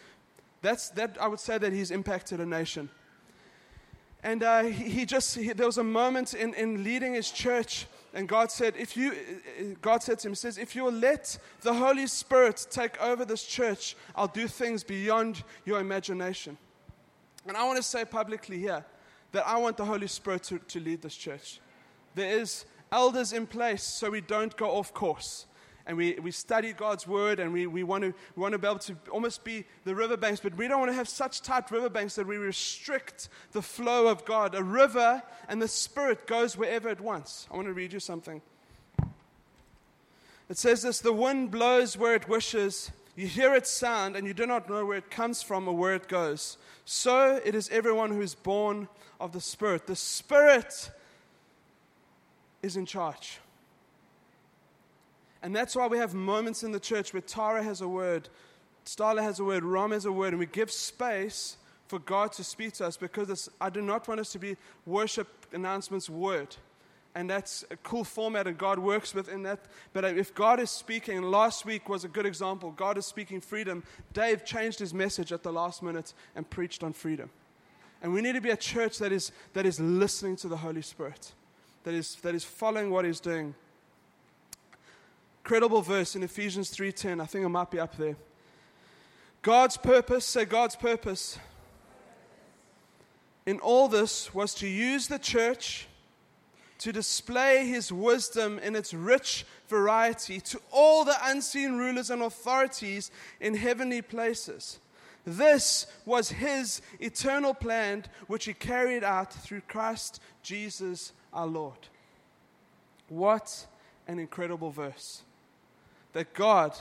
that's, 0.60 0.90
that, 0.90 1.16
I 1.20 1.28
would 1.28 1.40
say 1.40 1.56
that 1.56 1.72
he's 1.72 1.90
impacted 1.90 2.40
a 2.40 2.46
nation. 2.46 2.90
And 4.22 4.42
uh, 4.42 4.64
he, 4.64 4.90
he, 4.90 5.06
just, 5.06 5.36
he, 5.36 5.52
there 5.52 5.66
was 5.66 5.78
a 5.78 5.84
moment 5.84 6.34
in, 6.34 6.52
in 6.54 6.82
leading 6.82 7.14
his 7.14 7.30
church, 7.30 7.86
and 8.12 8.28
God 8.28 8.50
said, 8.50 8.74
if 8.76 8.96
you, 8.96 9.12
God 9.80 10.02
said 10.02 10.18
to 10.20 10.28
him, 10.28 10.32
he 10.32 10.36
says, 10.36 10.58
if 10.58 10.74
you'll 10.74 10.90
let 10.90 11.38
the 11.60 11.72
Holy 11.72 12.06
Spirit 12.06 12.66
take 12.70 13.00
over 13.00 13.24
this 13.24 13.44
church, 13.44 13.96
I'll 14.16 14.26
do 14.26 14.48
things 14.48 14.82
beyond 14.82 15.44
your 15.64 15.80
imagination. 15.80 16.58
And 17.46 17.56
I 17.56 17.64
want 17.64 17.76
to 17.76 17.82
say 17.82 18.04
publicly 18.04 18.58
here, 18.58 18.84
that 19.36 19.46
I 19.46 19.58
want 19.58 19.76
the 19.76 19.84
Holy 19.84 20.06
Spirit 20.06 20.44
to, 20.44 20.58
to 20.58 20.80
lead 20.80 21.02
this 21.02 21.14
church. 21.14 21.60
There 22.14 22.38
is 22.38 22.64
elders 22.90 23.34
in 23.34 23.46
place 23.46 23.82
so 23.82 24.08
we 24.08 24.22
don't 24.22 24.56
go 24.56 24.70
off 24.70 24.94
course. 24.94 25.44
And 25.86 25.98
we, 25.98 26.14
we 26.14 26.30
study 26.30 26.72
God's 26.72 27.06
word 27.06 27.38
and 27.38 27.52
we, 27.52 27.66
we, 27.66 27.82
want 27.82 28.02
to, 28.02 28.14
we 28.34 28.40
want 28.40 28.52
to 28.52 28.58
be 28.58 28.66
able 28.66 28.78
to 28.78 28.96
almost 29.10 29.44
be 29.44 29.66
the 29.84 29.94
riverbanks, 29.94 30.40
but 30.40 30.56
we 30.56 30.68
don't 30.68 30.80
want 30.80 30.90
to 30.90 30.96
have 30.96 31.06
such 31.06 31.42
tight 31.42 31.70
riverbanks 31.70 32.14
that 32.14 32.26
we 32.26 32.38
restrict 32.38 33.28
the 33.52 33.60
flow 33.60 34.06
of 34.06 34.24
God. 34.24 34.54
A 34.54 34.64
river 34.64 35.22
and 35.50 35.60
the 35.60 35.68
Spirit 35.68 36.26
goes 36.26 36.56
wherever 36.56 36.88
it 36.88 37.02
wants. 37.02 37.46
I 37.52 37.56
want 37.56 37.68
to 37.68 37.74
read 37.74 37.92
you 37.92 38.00
something. 38.00 38.40
It 40.48 40.56
says 40.56 40.80
this 40.80 41.00
The 41.00 41.12
wind 41.12 41.50
blows 41.50 41.98
where 41.98 42.14
it 42.14 42.26
wishes, 42.26 42.90
you 43.16 43.26
hear 43.26 43.54
its 43.54 43.70
sound, 43.70 44.14
and 44.14 44.26
you 44.26 44.34
do 44.34 44.46
not 44.46 44.68
know 44.68 44.84
where 44.84 44.98
it 44.98 45.10
comes 45.10 45.42
from 45.42 45.66
or 45.66 45.74
where 45.74 45.94
it 45.94 46.06
goes. 46.06 46.58
So 46.84 47.40
it 47.44 47.54
is 47.54 47.68
everyone 47.70 48.10
who 48.10 48.20
is 48.20 48.34
born 48.34 48.88
of 49.18 49.32
the 49.32 49.40
Spirit. 49.40 49.86
The 49.86 49.96
Spirit 49.96 50.90
is 52.62 52.76
in 52.76 52.84
charge. 52.84 53.38
And 55.42 55.54
that's 55.54 55.74
why 55.74 55.86
we 55.86 55.98
have 55.98 56.12
moments 56.12 56.62
in 56.62 56.72
the 56.72 56.80
church 56.80 57.12
where 57.12 57.22
Tara 57.22 57.62
has 57.62 57.80
a 57.80 57.88
word, 57.88 58.28
Starla 58.84 59.22
has 59.22 59.40
a 59.40 59.44
word, 59.44 59.64
Ram 59.64 59.92
has 59.92 60.04
a 60.04 60.12
word, 60.12 60.28
and 60.28 60.38
we 60.38 60.46
give 60.46 60.70
space 60.70 61.56
for 61.88 61.98
God 61.98 62.32
to 62.32 62.44
speak 62.44 62.74
to 62.74 62.86
us 62.86 62.96
because 62.96 63.48
I 63.60 63.70
do 63.70 63.80
not 63.80 64.06
want 64.08 64.20
us 64.20 64.32
to 64.32 64.38
be 64.38 64.56
worship 64.84 65.28
announcements 65.52 66.10
word. 66.10 66.56
And 67.16 67.30
that's 67.30 67.64
a 67.70 67.76
cool 67.76 68.04
format, 68.04 68.46
and 68.46 68.58
God 68.58 68.78
works 68.78 69.14
within 69.14 69.42
that. 69.44 69.60
But 69.94 70.04
if 70.04 70.34
God 70.34 70.60
is 70.60 70.70
speaking, 70.70 71.22
last 71.22 71.64
week 71.64 71.88
was 71.88 72.04
a 72.04 72.08
good 72.08 72.26
example. 72.26 72.72
God 72.72 72.98
is 72.98 73.06
speaking 73.06 73.40
freedom. 73.40 73.84
Dave 74.12 74.44
changed 74.44 74.80
his 74.80 74.92
message 74.92 75.32
at 75.32 75.42
the 75.42 75.50
last 75.50 75.82
minute 75.82 76.12
and 76.34 76.48
preached 76.48 76.84
on 76.84 76.92
freedom. 76.92 77.30
And 78.02 78.12
we 78.12 78.20
need 78.20 78.34
to 78.34 78.42
be 78.42 78.50
a 78.50 78.56
church 78.56 78.98
that 78.98 79.12
is, 79.12 79.32
that 79.54 79.64
is 79.64 79.80
listening 79.80 80.36
to 80.36 80.48
the 80.48 80.58
Holy 80.58 80.82
Spirit, 80.82 81.32
that 81.84 81.94
is, 81.94 82.16
that 82.16 82.34
is 82.34 82.44
following 82.44 82.90
what 82.90 83.06
He's 83.06 83.18
doing. 83.18 83.54
Credible 85.42 85.80
verse 85.80 86.16
in 86.16 86.22
Ephesians 86.22 86.70
3:10. 86.70 87.22
I 87.22 87.24
think 87.24 87.46
it 87.46 87.48
might 87.48 87.70
be 87.70 87.80
up 87.80 87.96
there. 87.96 88.16
God's 89.40 89.78
purpose, 89.78 90.26
say 90.26 90.44
God's 90.44 90.76
purpose. 90.76 91.38
In 93.46 93.58
all 93.60 93.88
this 93.88 94.34
was 94.34 94.52
to 94.56 94.68
use 94.68 95.08
the 95.08 95.18
church 95.18 95.88
to 96.78 96.92
display 96.92 97.66
his 97.66 97.92
wisdom 97.92 98.58
in 98.58 98.76
its 98.76 98.92
rich 98.92 99.44
variety 99.68 100.40
to 100.40 100.60
all 100.70 101.04
the 101.04 101.16
unseen 101.24 101.76
rulers 101.76 102.10
and 102.10 102.22
authorities 102.22 103.10
in 103.40 103.54
heavenly 103.54 104.02
places. 104.02 104.78
This 105.24 105.86
was 106.04 106.30
his 106.30 106.82
eternal 107.00 107.52
plan, 107.52 108.04
which 108.28 108.44
he 108.44 108.54
carried 108.54 109.02
out 109.02 109.32
through 109.32 109.62
Christ 109.62 110.20
Jesus 110.42 111.12
our 111.32 111.46
Lord. 111.46 111.78
What 113.08 113.66
an 114.06 114.18
incredible 114.18 114.70
verse! 114.70 115.22
That 116.12 116.32
God 116.32 116.76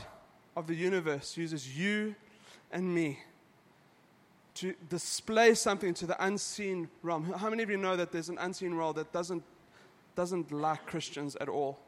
of 0.55 0.67
the 0.67 0.75
universe 0.75 1.37
uses 1.37 1.77
you 1.77 2.15
and 2.71 2.93
me 2.93 3.19
to 4.55 4.73
display 4.89 5.53
something 5.53 5.93
to 5.93 6.05
the 6.05 6.25
unseen 6.25 6.87
realm. 7.03 7.25
How 7.33 7.49
many 7.49 7.63
of 7.63 7.69
you 7.69 7.77
know 7.77 7.95
that 7.95 8.11
there's 8.11 8.29
an 8.29 8.37
unseen 8.37 8.73
realm 8.73 8.95
that 8.95 9.11
doesn't, 9.11 9.43
doesn't 10.15 10.51
like 10.51 10.85
Christians 10.85 11.35
at 11.37 11.49
all? 11.49 11.79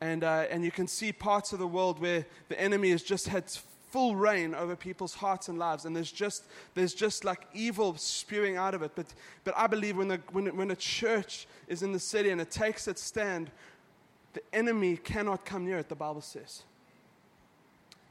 And, 0.00 0.24
uh, 0.24 0.46
and 0.50 0.64
you 0.64 0.70
can 0.70 0.86
see 0.86 1.12
parts 1.12 1.52
of 1.52 1.58
the 1.58 1.66
world 1.66 2.00
where 2.00 2.24
the 2.48 2.60
enemy 2.60 2.90
has 2.90 3.02
just 3.02 3.28
had 3.28 3.44
full 3.90 4.14
reign 4.14 4.54
over 4.54 4.76
people's 4.76 5.14
hearts 5.14 5.48
and 5.48 5.58
lives, 5.58 5.84
and 5.84 5.94
there's 5.94 6.12
just, 6.12 6.44
there's 6.74 6.94
just 6.94 7.24
like 7.24 7.46
evil 7.52 7.96
spewing 7.96 8.56
out 8.56 8.72
of 8.72 8.82
it. 8.82 8.92
But, 8.94 9.06
but 9.44 9.52
I 9.56 9.66
believe 9.66 9.96
when, 9.96 10.08
the, 10.08 10.20
when, 10.32 10.56
when 10.56 10.70
a 10.70 10.76
church 10.76 11.46
is 11.66 11.82
in 11.82 11.92
the 11.92 11.98
city 11.98 12.30
and 12.30 12.40
it 12.40 12.50
takes 12.50 12.86
its 12.86 13.02
stand, 13.02 13.50
the 14.32 14.42
enemy 14.52 14.96
cannot 14.96 15.44
come 15.44 15.64
near 15.64 15.78
it, 15.78 15.88
the 15.88 15.96
Bible 15.96 16.20
says. 16.20 16.62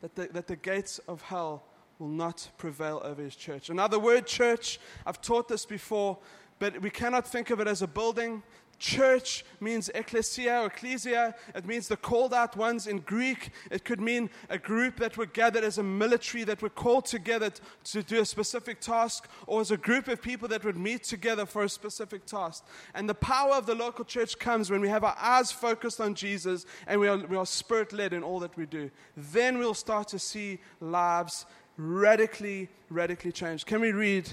That 0.01 0.15
the, 0.15 0.27
that 0.33 0.48
the 0.48 0.57
gates 0.57 1.00
of 1.07 1.21
hell 1.21 1.63
will 1.98 2.07
not 2.07 2.50
prevail 2.57 3.01
over 3.03 3.21
his 3.21 3.36
church. 3.36 3.69
Another 3.69 4.00
word, 4.00 4.27
church, 4.27 4.79
I've 5.05 5.21
taught 5.21 5.48
this 5.48 5.65
before, 5.65 6.17
but 6.59 6.81
we 6.81 6.89
cannot 6.89 7.25
think 7.25 7.50
of 7.50 7.59
it 7.62 7.67
as 7.67 7.81
a 7.81 7.88
building. 7.88 8.43
Church 8.79 9.43
means 9.59 9.89
ecclesia 9.93 10.62
or 10.62 10.67
ecclesia. 10.67 11.36
It 11.53 11.65
means 11.65 11.89
the 11.89 11.98
called 11.98 12.33
out 12.33 12.55
ones 12.55 12.88
in 12.88 13.00
Greek. 13.00 13.51
It 13.69 13.83
could 13.83 14.00
mean 14.00 14.29
a 14.50 14.57
group 14.57 14.98
that 14.98 15.17
were 15.17 15.25
gathered 15.25 15.65
as 15.65 15.77
a 15.77 15.83
military 15.83 16.45
that 16.45 16.62
were 16.62 16.69
called 16.69 17.05
together 17.05 17.51
to 17.83 18.03
do 18.03 18.21
a 18.21 18.25
specific 18.25 18.79
task, 18.79 19.27
or 19.48 19.59
as 19.59 19.71
a 19.71 19.77
group 19.77 20.07
of 20.07 20.21
people 20.21 20.48
that 20.48 20.63
would 20.63 20.77
meet 20.77 21.03
together 21.03 21.45
for 21.45 21.63
a 21.63 21.69
specific 21.69 22.25
task. 22.25 22.65
And 22.93 23.09
the 23.09 23.15
power 23.15 23.55
of 23.55 23.65
the 23.65 23.75
local 23.75 24.05
church 24.05 24.39
comes 24.39 24.71
when 24.71 24.79
we 24.79 24.88
have 24.88 25.03
our 25.03 25.17
eyes 25.19 25.51
focused 25.51 26.00
on 26.00 26.15
Jesus 26.15 26.65
and 26.88 27.01
we 27.01 27.09
are, 27.09 27.17
we 27.17 27.36
are 27.36 27.45
spirit 27.45 27.91
led 27.91 28.13
in 28.13 28.24
all 28.24 28.39
that 28.39 28.55
we 28.55 28.65
do. 28.65 28.89
Then 29.17 29.57
we'll 29.57 29.74
start 29.74 30.07
to 30.09 30.19
see 30.19 30.59
lives 30.79 31.45
radically, 31.75 32.69
radically 32.89 33.33
changed. 33.33 33.65
Can 33.65 33.81
we 33.81 33.91
read 33.91 34.29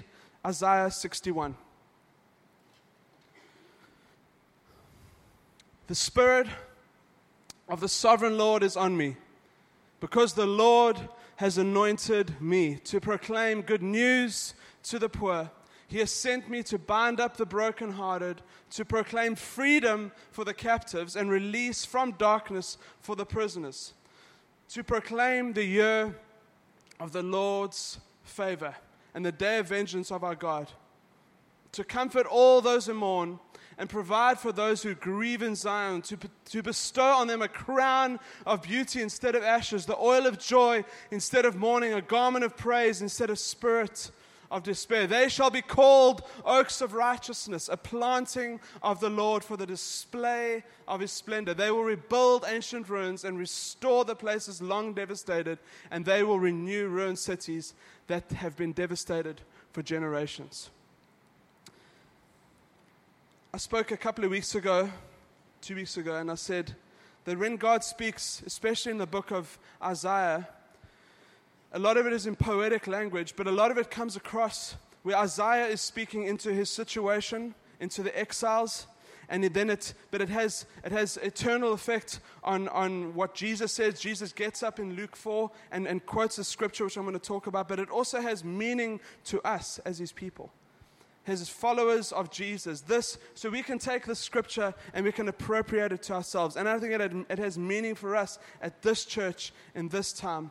Isaiah 0.46 0.90
61? 0.90 1.56
The 5.86 5.94
Spirit 5.94 6.48
of 7.68 7.80
the 7.80 7.88
sovereign 7.88 8.36
Lord 8.36 8.64
is 8.64 8.76
on 8.76 8.96
me, 8.96 9.16
because 10.00 10.32
the 10.32 10.46
Lord 10.46 10.98
has 11.36 11.58
anointed 11.58 12.40
me 12.40 12.76
to 12.84 13.00
proclaim 13.00 13.62
good 13.62 13.82
news 13.82 14.54
to 14.84 14.98
the 14.98 15.08
poor. 15.08 15.50
He 15.86 15.98
has 15.98 16.10
sent 16.10 16.50
me 16.50 16.64
to 16.64 16.78
bind 16.78 17.20
up 17.20 17.36
the 17.36 17.46
brokenhearted, 17.46 18.42
to 18.70 18.84
proclaim 18.84 19.36
freedom 19.36 20.10
for 20.32 20.44
the 20.44 20.54
captives 20.54 21.14
and 21.14 21.30
release 21.30 21.84
from 21.84 22.12
darkness 22.12 22.78
for 23.00 23.14
the 23.14 23.26
prisoners, 23.26 23.92
to 24.70 24.82
proclaim 24.82 25.52
the 25.52 25.64
year 25.64 26.16
of 26.98 27.12
the 27.12 27.22
Lord's 27.22 27.98
favor 28.24 28.74
and 29.14 29.24
the 29.24 29.30
day 29.30 29.58
of 29.58 29.68
vengeance 29.68 30.10
of 30.10 30.24
our 30.24 30.34
God, 30.34 30.72
to 31.70 31.84
comfort 31.84 32.26
all 32.26 32.60
those 32.60 32.86
who 32.86 32.94
mourn 32.94 33.38
and 33.78 33.88
provide 33.88 34.38
for 34.38 34.52
those 34.52 34.82
who 34.82 34.94
grieve 34.94 35.42
in 35.42 35.54
Zion, 35.54 36.02
to, 36.02 36.18
to 36.46 36.62
bestow 36.62 37.14
on 37.14 37.26
them 37.26 37.42
a 37.42 37.48
crown 37.48 38.18
of 38.46 38.62
beauty 38.62 39.02
instead 39.02 39.34
of 39.34 39.42
ashes, 39.42 39.86
the 39.86 39.98
oil 39.98 40.26
of 40.26 40.38
joy 40.38 40.84
instead 41.10 41.44
of 41.44 41.56
mourning, 41.56 41.92
a 41.92 42.00
garment 42.00 42.44
of 42.44 42.56
praise 42.56 43.02
instead 43.02 43.28
of 43.28 43.38
spirit 43.38 44.10
of 44.50 44.62
despair. 44.62 45.06
They 45.06 45.28
shall 45.28 45.50
be 45.50 45.62
called 45.62 46.22
oaks 46.44 46.80
of 46.80 46.94
righteousness, 46.94 47.68
a 47.68 47.76
planting 47.76 48.60
of 48.82 49.00
the 49.00 49.10
Lord 49.10 49.44
for 49.44 49.56
the 49.56 49.66
display 49.66 50.64
of 50.86 51.00
his 51.00 51.12
splendor. 51.12 51.54
They 51.54 51.70
will 51.70 51.84
rebuild 51.84 52.44
ancient 52.46 52.88
ruins 52.88 53.24
and 53.24 53.38
restore 53.38 54.04
the 54.04 54.16
places 54.16 54.62
long 54.62 54.94
devastated, 54.94 55.58
and 55.90 56.04
they 56.04 56.22
will 56.22 56.40
renew 56.40 56.88
ruined 56.88 57.18
cities 57.18 57.74
that 58.06 58.30
have 58.32 58.56
been 58.56 58.72
devastated 58.72 59.40
for 59.72 59.82
generations. 59.82 60.70
I 63.56 63.58
spoke 63.58 63.90
a 63.90 63.96
couple 63.96 64.22
of 64.22 64.30
weeks 64.30 64.54
ago, 64.54 64.90
two 65.62 65.76
weeks 65.76 65.96
ago, 65.96 66.16
and 66.16 66.30
I 66.30 66.34
said 66.34 66.76
that 67.24 67.38
when 67.38 67.56
God 67.56 67.82
speaks, 67.82 68.42
especially 68.44 68.92
in 68.92 68.98
the 68.98 69.06
book 69.06 69.32
of 69.32 69.58
Isaiah, 69.82 70.46
a 71.72 71.78
lot 71.78 71.96
of 71.96 72.06
it 72.06 72.12
is 72.12 72.26
in 72.26 72.36
poetic 72.36 72.86
language, 72.86 73.32
but 73.34 73.46
a 73.46 73.50
lot 73.50 73.70
of 73.70 73.78
it 73.78 73.90
comes 73.90 74.14
across 74.14 74.76
where 75.04 75.16
Isaiah 75.16 75.68
is 75.68 75.80
speaking 75.80 76.24
into 76.24 76.52
his 76.52 76.68
situation, 76.68 77.54
into 77.80 78.02
the 78.02 78.14
exiles, 78.18 78.88
and 79.30 79.42
then 79.44 79.70
it, 79.70 79.94
but 80.10 80.20
it 80.20 80.28
has, 80.28 80.66
it 80.84 80.92
has 80.92 81.16
eternal 81.22 81.72
effect 81.72 82.20
on, 82.44 82.68
on 82.68 83.14
what 83.14 83.34
Jesus 83.34 83.72
says. 83.72 83.98
Jesus 83.98 84.34
gets 84.34 84.62
up 84.62 84.78
in 84.78 84.96
Luke 84.96 85.16
4 85.16 85.50
and, 85.72 85.86
and 85.86 86.04
quotes 86.04 86.36
a 86.36 86.44
scripture, 86.44 86.84
which 86.84 86.98
I'm 86.98 87.04
going 87.04 87.14
to 87.14 87.18
talk 87.18 87.46
about, 87.46 87.68
but 87.68 87.78
it 87.78 87.88
also 87.88 88.20
has 88.20 88.44
meaning 88.44 89.00
to 89.24 89.40
us 89.48 89.78
as 89.86 89.96
his 89.96 90.12
people, 90.12 90.52
as 91.26 91.48
followers 91.48 92.12
of 92.12 92.30
Jesus. 92.30 92.82
This, 92.82 93.18
so 93.34 93.50
we 93.50 93.62
can 93.62 93.78
take 93.78 94.06
the 94.06 94.14
scripture 94.14 94.74
and 94.94 95.04
we 95.04 95.12
can 95.12 95.28
appropriate 95.28 95.92
it 95.92 96.02
to 96.04 96.14
ourselves. 96.14 96.56
And 96.56 96.68
I 96.68 96.78
think 96.78 96.92
it, 96.92 97.12
it 97.30 97.38
has 97.38 97.58
meaning 97.58 97.94
for 97.94 98.14
us 98.14 98.38
at 98.62 98.82
this 98.82 99.04
church 99.04 99.52
in 99.74 99.88
this 99.88 100.12
time 100.12 100.50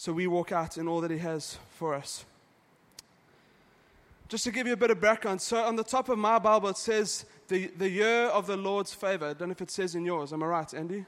so 0.00 0.14
we 0.14 0.26
walk 0.26 0.50
out 0.50 0.78
in 0.78 0.88
all 0.88 1.02
that 1.02 1.10
He 1.10 1.18
has 1.18 1.58
for 1.72 1.92
us. 1.92 2.24
Just 4.28 4.44
to 4.44 4.50
give 4.50 4.66
you 4.66 4.72
a 4.72 4.76
bit 4.76 4.90
of 4.90 4.98
background, 4.98 5.42
so 5.42 5.62
on 5.62 5.76
the 5.76 5.84
top 5.84 6.08
of 6.08 6.16
my 6.16 6.38
Bible 6.38 6.70
it 6.70 6.78
says 6.78 7.26
the, 7.48 7.66
the 7.66 7.90
year 7.90 8.28
of 8.28 8.46
the 8.46 8.56
Lord's 8.56 8.94
favor. 8.94 9.26
I 9.26 9.32
don't 9.34 9.48
know 9.48 9.52
if 9.52 9.60
it 9.60 9.70
says 9.70 9.94
in 9.94 10.06
yours. 10.06 10.32
Am 10.32 10.42
I 10.42 10.46
right, 10.46 10.72
Andy? 10.72 11.04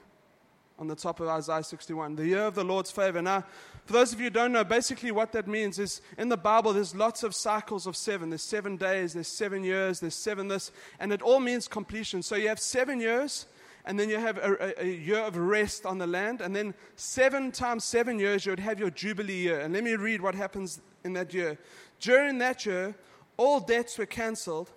On 0.83 0.87
the 0.89 0.95
top 0.97 1.21
of 1.21 1.29
Isaiah 1.29 1.63
61. 1.63 2.17
The 2.17 2.27
year 2.27 2.41
of 2.41 2.55
the 2.55 2.63
Lord's 2.65 2.91
favor. 2.91 3.21
Now, 3.21 3.45
for 3.85 3.93
those 3.93 4.11
of 4.11 4.19
you 4.19 4.25
who 4.25 4.31
don't 4.31 4.51
know, 4.51 4.65
basically 4.65 5.11
what 5.11 5.31
that 5.31 5.47
means 5.47 5.79
is 5.79 6.01
in 6.17 6.27
the 6.27 6.35
Bible 6.35 6.73
there's 6.73 6.93
lots 6.93 7.23
of 7.23 7.33
cycles 7.33 7.87
of 7.87 7.95
seven. 7.95 8.29
There's 8.29 8.41
seven 8.41 8.75
days, 8.75 9.13
there's 9.13 9.29
seven 9.29 9.63
years, 9.63 10.01
there's 10.01 10.13
seven 10.13 10.49
this, 10.49 10.73
and 10.99 11.13
it 11.13 11.21
all 11.21 11.39
means 11.39 11.69
completion. 11.69 12.21
So 12.21 12.35
you 12.35 12.49
have 12.49 12.59
seven 12.59 12.99
years 12.99 13.45
and 13.85 13.97
then 13.97 14.09
you 14.09 14.17
have 14.17 14.37
a, 14.39 14.81
a, 14.83 14.85
year 14.85 15.19
of 15.19 15.37
rest 15.37 15.85
on 15.85 15.99
the 15.99 16.07
land, 16.07 16.41
and 16.41 16.53
then 16.53 16.73
seven 16.97 17.49
times 17.49 17.85
seven 17.85 18.19
years 18.19 18.45
you 18.45 18.51
would 18.51 18.59
have 18.59 18.77
your 18.77 18.89
Jubilee 18.89 19.43
year. 19.43 19.61
And 19.61 19.73
let 19.73 19.85
me 19.85 19.95
read 19.95 20.19
what 20.19 20.35
happens 20.35 20.81
in 21.05 21.13
that 21.13 21.33
year. 21.33 21.57
During 22.01 22.39
that 22.39 22.65
year, 22.65 22.93
all 23.37 23.61
debts 23.61 23.97
were 23.97 24.05
cancelled, 24.05 24.69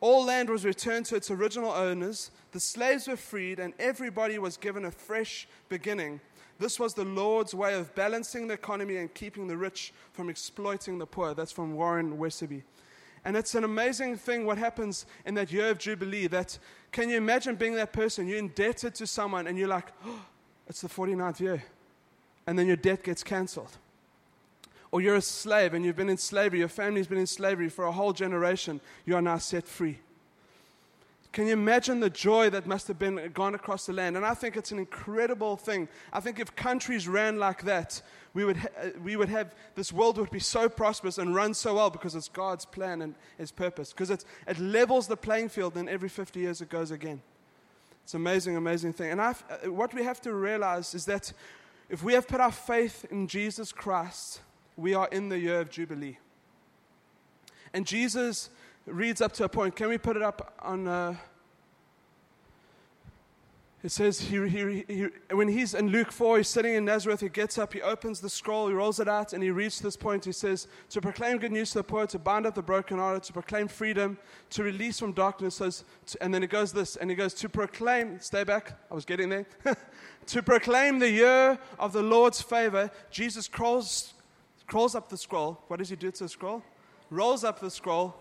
all 0.00 0.24
land 0.24 0.48
was 0.48 0.64
returned 0.64 1.04
to 1.06 1.16
its 1.16 1.30
original 1.30 1.72
owners, 1.72 2.30
the 2.52 2.60
slaves 2.60 3.08
were 3.08 3.16
freed, 3.16 3.58
and 3.58 3.72
everybody 3.78 4.38
was 4.38 4.56
given 4.56 4.84
a 4.84 4.90
fresh 4.90 5.48
beginning. 5.68 6.20
This 6.58 6.78
was 6.78 6.94
the 6.94 7.04
Lord's 7.04 7.54
way 7.54 7.74
of 7.74 7.94
balancing 7.94 8.46
the 8.46 8.54
economy 8.54 8.98
and 8.98 9.12
keeping 9.12 9.46
the 9.46 9.56
rich 9.56 9.92
from 10.12 10.28
exploiting 10.28 10.98
the 10.98 11.06
poor. 11.06 11.34
That's 11.34 11.50
from 11.50 11.74
Warren 11.74 12.18
Wiersbe. 12.18 12.62
And 13.24 13.36
it's 13.36 13.54
an 13.54 13.64
amazing 13.64 14.16
thing 14.16 14.44
what 14.44 14.58
happens 14.58 15.06
in 15.24 15.34
that 15.34 15.50
year 15.52 15.70
of 15.70 15.78
Jubilee. 15.78 16.26
That 16.26 16.58
can 16.90 17.08
you 17.08 17.16
imagine 17.16 17.54
being 17.56 17.74
that 17.76 17.92
person? 17.92 18.26
You're 18.26 18.38
indebted 18.38 18.94
to 18.96 19.06
someone 19.06 19.46
and 19.46 19.56
you're 19.56 19.68
like, 19.68 19.92
oh, 20.04 20.20
it's 20.68 20.80
the 20.80 20.88
49th 20.88 21.40
year. 21.40 21.64
And 22.46 22.58
then 22.58 22.66
your 22.66 22.76
debt 22.76 23.04
gets 23.04 23.22
cancelled. 23.22 23.78
Or 24.90 25.00
you're 25.00 25.14
a 25.14 25.22
slave 25.22 25.72
and 25.72 25.84
you've 25.84 25.96
been 25.96 26.10
in 26.10 26.18
slavery, 26.18 26.58
your 26.58 26.68
family's 26.68 27.06
been 27.06 27.18
in 27.18 27.26
slavery 27.26 27.68
for 27.68 27.86
a 27.86 27.92
whole 27.92 28.12
generation. 28.12 28.80
You 29.06 29.16
are 29.16 29.22
now 29.22 29.38
set 29.38 29.66
free. 29.66 29.98
Can 31.32 31.46
you 31.46 31.54
imagine 31.54 32.00
the 32.00 32.10
joy 32.10 32.50
that 32.50 32.66
must 32.66 32.88
have 32.88 32.98
been 32.98 33.30
gone 33.32 33.54
across 33.54 33.86
the 33.86 33.94
land? 33.94 34.18
And 34.18 34.26
I 34.26 34.34
think 34.34 34.54
it's 34.54 34.70
an 34.70 34.78
incredible 34.78 35.56
thing. 35.56 35.88
I 36.12 36.20
think 36.20 36.38
if 36.38 36.54
countries 36.54 37.08
ran 37.08 37.38
like 37.38 37.62
that, 37.64 38.02
we 38.34 38.44
would, 38.44 38.58
ha- 38.58 38.68
uh, 38.78 38.88
we 39.02 39.16
would 39.16 39.30
have 39.30 39.54
this 39.74 39.94
world 39.94 40.18
would 40.18 40.30
be 40.30 40.38
so 40.38 40.68
prosperous 40.68 41.16
and 41.16 41.34
run 41.34 41.54
so 41.54 41.76
well 41.76 41.88
because 41.88 42.14
it's 42.14 42.28
God's 42.28 42.66
plan 42.66 43.00
and 43.00 43.14
His 43.38 43.50
purpose. 43.50 43.94
Because 43.94 44.10
it 44.10 44.24
levels 44.58 45.06
the 45.06 45.16
playing 45.16 45.48
field, 45.48 45.74
and 45.76 45.88
every 45.88 46.10
50 46.10 46.38
years 46.38 46.60
it 46.60 46.68
goes 46.68 46.90
again. 46.90 47.22
It's 48.04 48.12
an 48.12 48.20
amazing, 48.20 48.58
amazing 48.58 48.92
thing. 48.92 49.10
And 49.10 49.20
I've, 49.20 49.42
uh, 49.48 49.70
what 49.70 49.94
we 49.94 50.04
have 50.04 50.20
to 50.22 50.34
realize 50.34 50.94
is 50.94 51.06
that 51.06 51.32
if 51.88 52.02
we 52.02 52.12
have 52.12 52.28
put 52.28 52.40
our 52.40 52.52
faith 52.52 53.06
in 53.10 53.26
Jesus 53.26 53.72
Christ, 53.72 54.40
we 54.76 54.92
are 54.92 55.08
in 55.10 55.30
the 55.30 55.38
year 55.38 55.60
of 55.60 55.70
Jubilee. 55.70 56.18
And 57.72 57.86
Jesus 57.86 58.50
reads 58.86 59.20
up 59.20 59.32
to 59.32 59.44
a 59.44 59.48
point. 59.48 59.76
Can 59.76 59.88
we 59.88 59.98
put 59.98 60.16
it 60.16 60.22
up 60.22 60.54
on? 60.60 60.88
Uh, 60.88 61.16
it 63.82 63.90
says 63.90 64.20
he, 64.20 64.48
he, 64.48 64.84
he, 64.86 65.06
when 65.34 65.48
he's 65.48 65.74
in 65.74 65.88
Luke 65.88 66.12
4, 66.12 66.36
he's 66.36 66.48
sitting 66.48 66.74
in 66.74 66.84
Nazareth, 66.84 67.20
he 67.20 67.28
gets 67.28 67.58
up, 67.58 67.72
he 67.72 67.82
opens 67.82 68.20
the 68.20 68.30
scroll, 68.30 68.68
he 68.68 68.74
rolls 68.74 69.00
it 69.00 69.08
out, 69.08 69.32
and 69.32 69.42
he 69.42 69.50
reads 69.50 69.80
this 69.80 69.96
point. 69.96 70.24
He 70.24 70.30
says, 70.30 70.68
To 70.90 71.00
proclaim 71.00 71.38
good 71.38 71.50
news 71.50 71.72
to 71.72 71.78
the 71.78 71.84
poor, 71.84 72.06
to 72.06 72.18
bind 72.18 72.46
up 72.46 72.54
the 72.54 72.62
broken 72.62 72.98
brokenhearted, 72.98 73.24
to 73.24 73.32
proclaim 73.32 73.66
freedom, 73.66 74.18
to 74.50 74.62
release 74.62 75.00
from 75.00 75.12
darkness. 75.12 75.56
Says, 75.56 75.84
and 76.20 76.32
then 76.32 76.44
it 76.44 76.50
goes 76.50 76.72
this, 76.72 76.94
and 76.94 77.10
he 77.10 77.16
goes, 77.16 77.34
To 77.34 77.48
proclaim, 77.48 78.20
stay 78.20 78.44
back, 78.44 78.78
I 78.88 78.94
was 78.94 79.04
getting 79.04 79.28
there. 79.28 79.46
to 80.26 80.42
proclaim 80.44 81.00
the 81.00 81.10
year 81.10 81.58
of 81.76 81.92
the 81.92 82.02
Lord's 82.02 82.40
favor, 82.40 82.88
Jesus 83.10 83.48
crawls, 83.48 84.14
crawls 84.68 84.94
up 84.94 85.08
the 85.08 85.18
scroll. 85.18 85.60
What 85.66 85.80
does 85.80 85.88
he 85.88 85.96
do 85.96 86.12
to 86.12 86.22
the 86.22 86.28
scroll? 86.28 86.62
Rolls 87.10 87.42
up 87.42 87.58
the 87.58 87.70
scroll, 87.70 88.14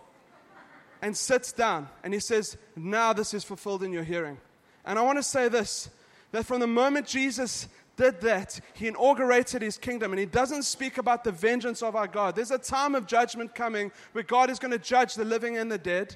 and 1.02 1.16
sits 1.16 1.52
down 1.52 1.90
and 2.04 2.14
he 2.14 2.20
says, 2.20 2.58
Now 2.76 3.14
this 3.14 3.34
is 3.34 3.44
fulfilled 3.44 3.84
in 3.84 3.92
your 3.92 4.04
hearing. 4.04 4.38
And 4.86 4.98
I 4.98 5.02
want 5.02 5.18
to 5.18 5.24
say 5.24 5.50
this 5.50 5.90
that 6.32 6.46
from 6.46 6.60
the 6.60 6.68
moment 6.68 7.08
Jesus 7.08 7.68
did 7.98 8.22
that, 8.22 8.60
he 8.74 8.88
inaugurated 8.88 9.62
his 9.62 9.78
kingdom 9.78 10.12
and 10.12 10.20
he 10.20 10.26
doesn't 10.26 10.64
speak 10.64 10.98
about 10.98 11.24
the 11.24 11.32
vengeance 11.32 11.84
of 11.84 11.96
our 11.96 12.08
God. 12.08 12.36
There's 12.36 12.52
a 12.52 12.58
time 12.58 12.96
of 12.96 13.06
judgment 13.06 13.54
coming 13.54 13.92
where 14.14 14.24
God 14.24 14.50
is 14.50 14.60
going 14.60 14.72
to 14.72 14.80
judge 14.80 15.16
the 15.16 15.26
living 15.26 15.58
and 15.58 15.72
the 15.72 15.78
dead. 15.78 16.16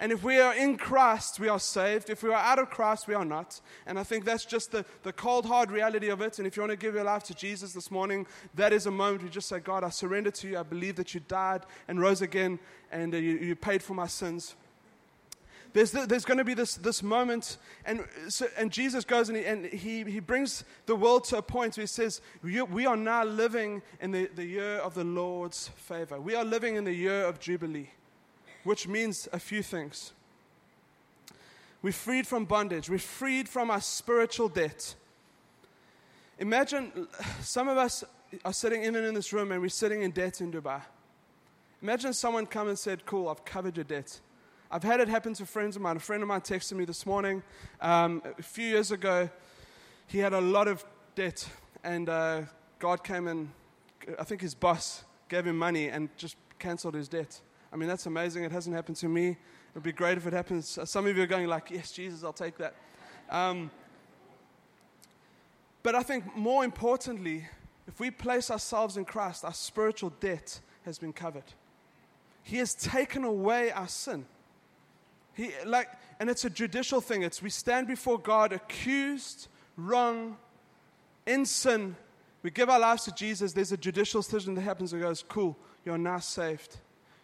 And 0.00 0.10
if 0.10 0.24
we 0.24 0.40
are 0.40 0.54
in 0.54 0.78
Christ, 0.78 1.38
we 1.38 1.48
are 1.48 1.60
saved. 1.60 2.10
If 2.10 2.22
we 2.22 2.30
are 2.30 2.42
out 2.42 2.58
of 2.58 2.70
Christ, 2.70 3.06
we 3.06 3.14
are 3.14 3.24
not. 3.24 3.60
And 3.86 3.98
I 3.98 4.02
think 4.02 4.24
that's 4.24 4.46
just 4.46 4.72
the, 4.72 4.84
the 5.02 5.12
cold, 5.12 5.44
hard 5.44 5.70
reality 5.70 6.08
of 6.08 6.22
it. 6.22 6.38
And 6.38 6.46
if 6.46 6.56
you 6.56 6.62
want 6.62 6.72
to 6.72 6.76
give 6.76 6.94
your 6.94 7.04
life 7.04 7.22
to 7.24 7.34
Jesus 7.34 7.74
this 7.74 7.90
morning, 7.90 8.26
that 8.54 8.72
is 8.72 8.86
a 8.86 8.90
moment 8.90 9.22
we 9.22 9.28
just 9.28 9.48
say, 9.48 9.60
God, 9.60 9.84
I 9.84 9.90
surrender 9.90 10.30
to 10.30 10.48
you. 10.48 10.58
I 10.58 10.62
believe 10.62 10.96
that 10.96 11.14
you 11.14 11.20
died 11.20 11.66
and 11.86 12.00
rose 12.00 12.22
again 12.22 12.58
and 12.90 13.14
uh, 13.14 13.18
you, 13.18 13.36
you 13.36 13.54
paid 13.54 13.82
for 13.82 13.94
my 13.94 14.06
sins 14.06 14.56
there's, 15.72 15.92
the, 15.92 16.06
there's 16.06 16.24
going 16.24 16.38
to 16.38 16.44
be 16.44 16.54
this, 16.54 16.74
this 16.76 17.02
moment, 17.02 17.58
and, 17.84 18.04
so, 18.28 18.46
and 18.56 18.72
Jesus 18.72 19.04
goes 19.04 19.28
and, 19.28 19.38
he, 19.38 19.44
and 19.44 19.66
he, 19.66 20.04
he 20.04 20.20
brings 20.20 20.64
the 20.86 20.96
world 20.96 21.24
to 21.24 21.38
a 21.38 21.42
point 21.42 21.76
where 21.76 21.82
he 21.82 21.86
says, 21.86 22.20
we, 22.42 22.60
we 22.62 22.86
are 22.86 22.96
now 22.96 23.24
living 23.24 23.82
in 24.00 24.10
the, 24.10 24.28
the 24.34 24.44
year 24.44 24.76
of 24.76 24.94
the 24.94 25.04
Lord's 25.04 25.68
favor. 25.68 26.20
We 26.20 26.34
are 26.34 26.44
living 26.44 26.76
in 26.76 26.84
the 26.84 26.92
year 26.92 27.24
of 27.24 27.38
Jubilee 27.38 27.90
which 28.64 28.86
means 28.86 29.28
a 29.32 29.38
few 29.38 29.62
things. 29.62 30.12
We're 31.82 31.92
freed 31.92 32.26
from 32.26 32.44
bondage, 32.44 32.90
we're 32.90 32.98
freed 32.98 33.48
from 33.48 33.70
our 33.70 33.80
spiritual 33.80 34.48
debt. 34.48 34.94
Imagine 36.38 37.08
some 37.40 37.68
of 37.68 37.76
us 37.76 38.04
are 38.44 38.52
sitting 38.52 38.84
even 38.84 39.04
in 39.04 39.14
this 39.14 39.32
room 39.32 39.52
and 39.52 39.60
we're 39.60 39.68
sitting 39.68 40.02
in 40.02 40.10
debt 40.10 40.40
in 40.40 40.52
Dubai. 40.52 40.80
Imagine 41.82 42.12
someone 42.12 42.46
come 42.46 42.68
and 42.68 42.78
said, 42.78 43.04
Cool, 43.06 43.28
I've 43.28 43.44
covered 43.44 43.76
your 43.76 43.84
debt. 43.84 44.20
I've 44.70 44.82
had 44.82 45.00
it 45.00 45.08
happen 45.08 45.34
to 45.34 45.46
friends 45.46 45.76
of 45.76 45.82
mine. 45.82 45.96
A 45.96 46.00
friend 46.00 46.22
of 46.22 46.28
mine 46.28 46.42
texted 46.42 46.74
me 46.74 46.84
this 46.84 47.04
morning. 47.04 47.42
Um, 47.80 48.22
a 48.38 48.42
few 48.42 48.66
years 48.66 48.90
ago, 48.90 49.28
he 50.06 50.18
had 50.18 50.32
a 50.32 50.40
lot 50.40 50.68
of 50.68 50.84
debt, 51.14 51.48
and 51.82 52.08
uh, 52.08 52.42
God 52.78 53.02
came 53.02 53.26
and 53.26 53.50
I 54.18 54.24
think 54.24 54.40
his 54.40 54.54
boss 54.54 55.04
gave 55.28 55.46
him 55.46 55.56
money 55.56 55.88
and 55.88 56.08
just 56.16 56.36
canceled 56.58 56.94
his 56.94 57.08
debt. 57.08 57.40
I 57.72 57.76
mean, 57.76 57.88
that's 57.88 58.06
amazing. 58.06 58.44
It 58.44 58.52
hasn't 58.52 58.74
happened 58.74 58.96
to 58.98 59.08
me. 59.08 59.30
It 59.30 59.36
would 59.74 59.84
be 59.84 59.92
great 59.92 60.18
if 60.18 60.26
it 60.26 60.32
happens. 60.32 60.78
Some 60.84 61.06
of 61.06 61.16
you 61.16 61.22
are 61.22 61.26
going 61.26 61.46
like, 61.46 61.70
yes, 61.70 61.92
Jesus, 61.92 62.24
I'll 62.24 62.32
take 62.32 62.56
that. 62.58 62.74
Um, 63.30 63.70
but 65.82 65.94
I 65.94 66.02
think 66.02 66.36
more 66.36 66.64
importantly, 66.64 67.46
if 67.86 68.00
we 68.00 68.10
place 68.10 68.50
ourselves 68.50 68.96
in 68.96 69.04
Christ, 69.04 69.44
our 69.44 69.54
spiritual 69.54 70.10
debt 70.20 70.60
has 70.84 70.98
been 70.98 71.12
covered. 71.12 71.44
He 72.42 72.56
has 72.56 72.74
taken 72.74 73.22
away 73.22 73.70
our 73.70 73.88
sin. 73.88 74.26
He, 75.34 75.52
like, 75.64 75.88
and 76.18 76.28
it's 76.28 76.44
a 76.44 76.50
judicial 76.50 77.00
thing. 77.00 77.22
It's 77.22 77.40
we 77.40 77.50
stand 77.50 77.86
before 77.86 78.18
God 78.18 78.52
accused, 78.52 79.46
wrong, 79.76 80.36
in 81.26 81.46
sin. 81.46 81.94
We 82.42 82.50
give 82.50 82.68
our 82.68 82.80
lives 82.80 83.04
to 83.04 83.12
Jesus. 83.12 83.52
There's 83.52 83.72
a 83.72 83.76
judicial 83.76 84.22
decision 84.22 84.54
that 84.54 84.62
happens 84.62 84.92
and 84.92 85.00
goes, 85.00 85.22
cool, 85.28 85.56
you're 85.84 85.98
now 85.98 86.18
saved 86.18 86.76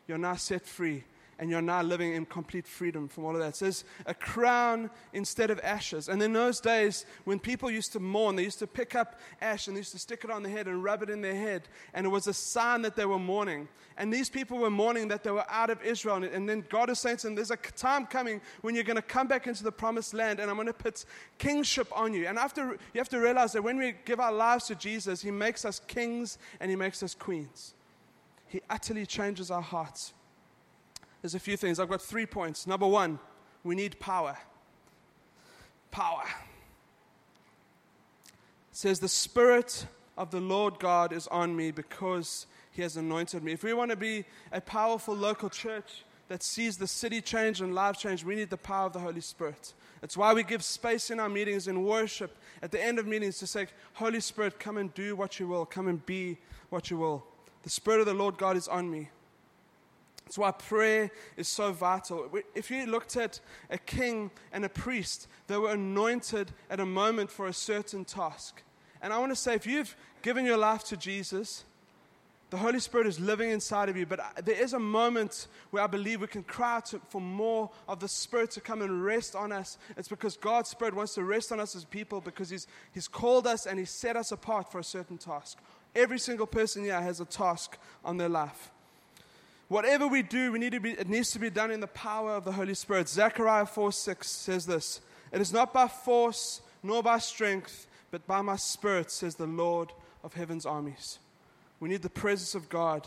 you're 0.06 0.18
now 0.18 0.36
set 0.36 0.66
free 0.66 1.04
and 1.38 1.50
you're 1.50 1.62
now 1.62 1.82
living 1.82 2.14
in 2.14 2.24
complete 2.24 2.66
freedom 2.66 3.08
from 3.08 3.24
all 3.24 3.32
of 3.32 3.40
that. 3.40 3.48
It 3.48 3.56
says 3.56 3.84
a 4.06 4.14
crown 4.14 4.90
instead 5.12 5.50
of 5.50 5.60
ashes. 5.62 6.08
And 6.08 6.22
in 6.22 6.32
those 6.32 6.60
days, 6.60 7.04
when 7.24 7.38
people 7.38 7.70
used 7.70 7.92
to 7.92 8.00
mourn, 8.00 8.36
they 8.36 8.44
used 8.44 8.58
to 8.60 8.66
pick 8.66 8.94
up 8.94 9.20
ash 9.42 9.66
and 9.66 9.76
they 9.76 9.80
used 9.80 9.92
to 9.92 9.98
stick 9.98 10.24
it 10.24 10.30
on 10.30 10.42
their 10.42 10.52
head 10.52 10.66
and 10.66 10.82
rub 10.82 11.02
it 11.02 11.10
in 11.10 11.20
their 11.20 11.34
head. 11.34 11.68
And 11.92 12.06
it 12.06 12.08
was 12.08 12.26
a 12.26 12.32
sign 12.32 12.82
that 12.82 12.96
they 12.96 13.04
were 13.04 13.18
mourning. 13.18 13.68
And 13.98 14.12
these 14.12 14.30
people 14.30 14.58
were 14.58 14.70
mourning 14.70 15.08
that 15.08 15.24
they 15.24 15.30
were 15.30 15.44
out 15.50 15.68
of 15.68 15.82
Israel. 15.82 16.24
And 16.24 16.48
then 16.48 16.64
God 16.70 16.88
is 16.88 16.98
saying 16.98 17.18
to 17.18 17.26
them, 17.26 17.34
There's 17.34 17.50
a 17.50 17.56
time 17.56 18.06
coming 18.06 18.40
when 18.62 18.74
you're 18.74 18.84
going 18.84 18.96
to 18.96 19.02
come 19.02 19.26
back 19.26 19.46
into 19.46 19.62
the 19.62 19.72
promised 19.72 20.14
land 20.14 20.40
and 20.40 20.50
I'm 20.50 20.56
going 20.56 20.66
to 20.68 20.72
put 20.72 21.04
kingship 21.36 21.88
on 21.92 22.14
you. 22.14 22.26
And 22.26 22.38
after, 22.38 22.78
you 22.94 22.98
have 22.98 23.08
to 23.10 23.18
realize 23.20 23.52
that 23.52 23.62
when 23.62 23.76
we 23.76 23.94
give 24.06 24.20
our 24.20 24.32
lives 24.32 24.66
to 24.66 24.74
Jesus, 24.74 25.20
He 25.20 25.30
makes 25.30 25.66
us 25.66 25.80
kings 25.86 26.38
and 26.60 26.70
He 26.70 26.76
makes 26.76 27.02
us 27.02 27.14
queens. 27.14 27.74
He 28.48 28.60
utterly 28.70 29.06
changes 29.06 29.50
our 29.50 29.62
hearts. 29.62 30.12
There's 31.22 31.34
a 31.34 31.40
few 31.40 31.56
things. 31.56 31.80
I've 31.80 31.88
got 31.88 32.02
three 32.02 32.26
points. 32.26 32.66
Number 32.66 32.86
one, 32.86 33.18
we 33.64 33.74
need 33.74 33.98
power. 33.98 34.36
Power. 35.90 36.22
It 38.70 38.76
says, 38.76 39.00
The 39.00 39.08
Spirit 39.08 39.86
of 40.16 40.30
the 40.30 40.40
Lord 40.40 40.78
God 40.78 41.12
is 41.12 41.26
on 41.28 41.56
me 41.56 41.70
because 41.70 42.46
He 42.70 42.82
has 42.82 42.96
anointed 42.96 43.42
me. 43.42 43.52
If 43.52 43.64
we 43.64 43.72
want 43.72 43.90
to 43.90 43.96
be 43.96 44.24
a 44.52 44.60
powerful 44.60 45.14
local 45.14 45.50
church 45.50 46.04
that 46.28 46.42
sees 46.42 46.76
the 46.76 46.86
city 46.86 47.20
change 47.20 47.60
and 47.60 47.74
lives 47.74 47.98
change, 47.98 48.24
we 48.24 48.36
need 48.36 48.50
the 48.50 48.56
power 48.56 48.86
of 48.86 48.92
the 48.92 49.00
Holy 49.00 49.20
Spirit. 49.20 49.72
It's 50.02 50.16
why 50.16 50.32
we 50.32 50.42
give 50.42 50.62
space 50.62 51.10
in 51.10 51.18
our 51.18 51.28
meetings 51.28 51.68
in 51.68 51.82
worship 51.82 52.36
at 52.62 52.70
the 52.70 52.82
end 52.82 52.98
of 52.98 53.06
meetings 53.06 53.38
to 53.38 53.46
say, 53.46 53.66
Holy 53.94 54.20
Spirit, 54.20 54.60
come 54.60 54.76
and 54.76 54.92
do 54.94 55.16
what 55.16 55.40
you 55.40 55.48
will, 55.48 55.64
come 55.64 55.88
and 55.88 56.04
be 56.06 56.38
what 56.68 56.90
you 56.90 56.98
will. 56.98 57.26
The 57.66 57.70
Spirit 57.70 57.98
of 57.98 58.06
the 58.06 58.14
Lord 58.14 58.38
God 58.38 58.56
is 58.56 58.68
on 58.68 58.88
me. 58.88 59.08
That's 60.24 60.38
why 60.38 60.52
prayer 60.52 61.10
is 61.36 61.48
so 61.48 61.72
vital. 61.72 62.30
If 62.54 62.70
you 62.70 62.86
looked 62.86 63.16
at 63.16 63.40
a 63.68 63.76
king 63.76 64.30
and 64.52 64.64
a 64.64 64.68
priest, 64.68 65.26
they 65.48 65.56
were 65.56 65.72
anointed 65.72 66.52
at 66.70 66.78
a 66.78 66.86
moment 66.86 67.28
for 67.28 67.48
a 67.48 67.52
certain 67.52 68.04
task. 68.04 68.62
And 69.02 69.12
I 69.12 69.18
want 69.18 69.32
to 69.32 69.36
say, 69.36 69.56
if 69.56 69.66
you've 69.66 69.96
given 70.22 70.44
your 70.44 70.58
life 70.58 70.84
to 70.84 70.96
Jesus, 70.96 71.64
the 72.50 72.56
Holy 72.56 72.78
Spirit 72.78 73.08
is 73.08 73.18
living 73.18 73.50
inside 73.50 73.88
of 73.88 73.96
you. 73.96 74.06
But 74.06 74.20
uh, 74.20 74.24
there 74.44 74.54
is 74.54 74.72
a 74.72 74.78
moment 74.78 75.48
where 75.70 75.82
I 75.82 75.88
believe 75.88 76.20
we 76.20 76.28
can 76.28 76.44
cry 76.44 76.78
to, 76.86 77.00
for 77.08 77.20
more 77.20 77.68
of 77.88 77.98
the 77.98 78.06
Spirit 78.06 78.52
to 78.52 78.60
come 78.60 78.80
and 78.80 79.04
rest 79.04 79.34
on 79.34 79.50
us. 79.50 79.76
It's 79.96 80.06
because 80.06 80.36
God's 80.36 80.70
Spirit 80.70 80.94
wants 80.94 81.14
to 81.14 81.24
rest 81.24 81.50
on 81.50 81.58
us 81.58 81.74
as 81.74 81.84
people 81.84 82.20
because 82.20 82.48
He's, 82.48 82.68
he's 82.92 83.08
called 83.08 83.48
us 83.48 83.66
and 83.66 83.76
He's 83.76 83.90
set 83.90 84.14
us 84.14 84.30
apart 84.30 84.70
for 84.70 84.78
a 84.78 84.84
certain 84.84 85.18
task. 85.18 85.58
Every 85.96 86.18
single 86.18 86.46
person 86.46 86.84
here 86.84 87.00
has 87.00 87.20
a 87.20 87.24
task 87.24 87.78
on 88.04 88.18
their 88.18 88.28
life. 88.28 88.70
Whatever 89.68 90.06
we 90.06 90.22
do, 90.22 90.52
we 90.52 90.58
need 90.58 90.72
to 90.72 90.80
be, 90.80 90.92
it 90.92 91.08
needs 91.08 91.30
to 91.32 91.38
be 91.38 91.50
done 91.50 91.70
in 91.70 91.80
the 91.80 91.86
power 91.88 92.34
of 92.34 92.44
the 92.44 92.52
Holy 92.52 92.74
Spirit. 92.74 93.08
Zechariah 93.08 93.66
4 93.66 93.90
6 93.90 94.28
says 94.28 94.66
this 94.66 95.00
It 95.32 95.40
is 95.40 95.52
not 95.52 95.72
by 95.72 95.88
force 95.88 96.60
nor 96.82 97.02
by 97.02 97.18
strength, 97.18 97.86
but 98.10 98.26
by 98.26 98.42
my 98.42 98.56
spirit, 98.56 99.10
says 99.10 99.34
the 99.34 99.46
Lord 99.46 99.90
of 100.22 100.34
heaven's 100.34 100.66
armies. 100.66 101.18
We 101.80 101.88
need 101.88 102.02
the 102.02 102.10
presence 102.10 102.54
of 102.54 102.68
God 102.68 103.06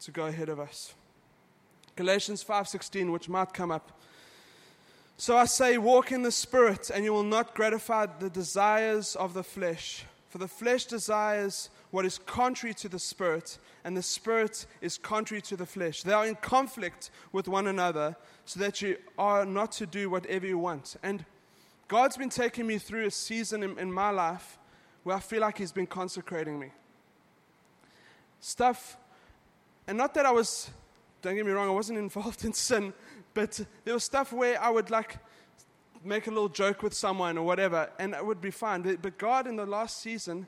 to 0.00 0.10
go 0.10 0.26
ahead 0.26 0.48
of 0.48 0.58
us. 0.58 0.94
Galatians 1.96 2.42
5:16 2.42 3.12
which 3.12 3.28
might 3.28 3.52
come 3.52 3.70
up. 3.70 3.92
So 5.18 5.36
I 5.36 5.44
say 5.44 5.76
walk 5.76 6.12
in 6.12 6.22
the 6.22 6.32
spirit 6.32 6.88
and 6.88 7.04
you 7.04 7.12
will 7.12 7.22
not 7.22 7.54
gratify 7.54 8.06
the 8.06 8.30
desires 8.30 9.14
of 9.16 9.34
the 9.34 9.44
flesh. 9.44 10.06
For 10.30 10.38
the 10.38 10.48
flesh 10.48 10.84
desires 10.84 11.70
what 11.90 12.06
is 12.06 12.18
contrary 12.18 12.72
to 12.74 12.88
the 12.88 13.00
Spirit, 13.00 13.58
and 13.82 13.96
the 13.96 14.02
Spirit 14.02 14.64
is 14.80 14.96
contrary 14.96 15.42
to 15.42 15.56
the 15.56 15.66
flesh. 15.66 16.04
They 16.04 16.12
are 16.12 16.24
in 16.24 16.36
conflict 16.36 17.10
with 17.32 17.48
one 17.48 17.66
another, 17.66 18.14
so 18.44 18.60
that 18.60 18.80
you 18.80 18.96
are 19.18 19.44
not 19.44 19.72
to 19.72 19.86
do 19.86 20.08
whatever 20.08 20.46
you 20.46 20.56
want. 20.56 20.94
And 21.02 21.24
God's 21.88 22.16
been 22.16 22.28
taking 22.30 22.68
me 22.68 22.78
through 22.78 23.06
a 23.06 23.10
season 23.10 23.64
in, 23.64 23.76
in 23.76 23.92
my 23.92 24.10
life 24.10 24.56
where 25.02 25.16
I 25.16 25.20
feel 25.20 25.40
like 25.40 25.58
He's 25.58 25.72
been 25.72 25.88
consecrating 25.88 26.60
me. 26.60 26.70
Stuff, 28.38 28.96
and 29.88 29.98
not 29.98 30.14
that 30.14 30.26
I 30.26 30.30
was, 30.30 30.70
don't 31.22 31.34
get 31.34 31.44
me 31.44 31.50
wrong, 31.50 31.68
I 31.68 31.72
wasn't 31.72 31.98
involved 32.06 32.44
in 32.44 32.52
sin, 32.52 32.92
But 33.34 33.60
there 33.84 33.94
was 33.94 34.04
stuff 34.04 34.32
where 34.32 34.62
I 34.62 34.70
would 34.70 34.90
like 34.90 35.18
make 36.04 36.26
a 36.26 36.30
little 36.30 36.48
joke 36.48 36.82
with 36.82 36.94
someone 36.94 37.36
or 37.36 37.44
whatever, 37.44 37.90
and 37.98 38.14
it 38.14 38.24
would 38.24 38.40
be 38.40 38.50
fine. 38.50 38.82
But, 38.82 39.02
but 39.02 39.18
God, 39.18 39.46
in 39.46 39.56
the 39.56 39.66
last 39.66 40.00
season, 40.00 40.46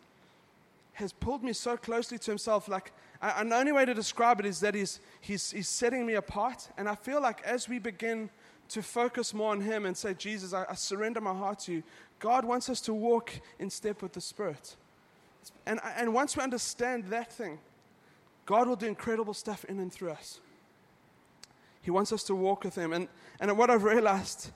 has 0.94 1.12
pulled 1.12 1.42
me 1.42 1.52
so 1.52 1.76
closely 1.76 2.18
to 2.18 2.30
Himself. 2.30 2.68
Like, 2.68 2.92
and 3.20 3.52
the 3.52 3.56
only 3.56 3.72
way 3.72 3.84
to 3.84 3.94
describe 3.94 4.40
it 4.40 4.46
is 4.46 4.60
that 4.60 4.74
he's, 4.74 5.00
he's, 5.20 5.50
he's 5.50 5.68
setting 5.68 6.06
me 6.06 6.14
apart. 6.14 6.68
And 6.76 6.88
I 6.88 6.94
feel 6.94 7.20
like 7.20 7.42
as 7.42 7.68
we 7.68 7.78
begin 7.78 8.30
to 8.70 8.82
focus 8.82 9.32
more 9.34 9.52
on 9.52 9.60
Him 9.60 9.86
and 9.86 9.96
say, 9.96 10.14
Jesus, 10.14 10.52
I, 10.52 10.64
I 10.68 10.74
surrender 10.74 11.20
my 11.20 11.34
heart 11.34 11.60
to 11.60 11.72
you, 11.72 11.82
God 12.18 12.44
wants 12.44 12.68
us 12.68 12.80
to 12.82 12.94
walk 12.94 13.32
in 13.58 13.70
step 13.70 14.02
with 14.02 14.12
the 14.12 14.20
Spirit. 14.20 14.76
And, 15.66 15.80
and 15.96 16.14
once 16.14 16.36
we 16.36 16.42
understand 16.42 17.04
that 17.06 17.32
thing, 17.32 17.58
God 18.46 18.68
will 18.68 18.76
do 18.76 18.86
incredible 18.86 19.34
stuff 19.34 19.64
in 19.64 19.78
and 19.78 19.92
through 19.92 20.10
us. 20.10 20.40
He 21.82 21.90
wants 21.90 22.12
us 22.12 22.22
to 22.24 22.34
walk 22.34 22.64
with 22.64 22.76
Him. 22.76 22.92
And, 22.92 23.08
and 23.40 23.56
what 23.58 23.70
I've 23.70 23.84
realized 23.84 24.50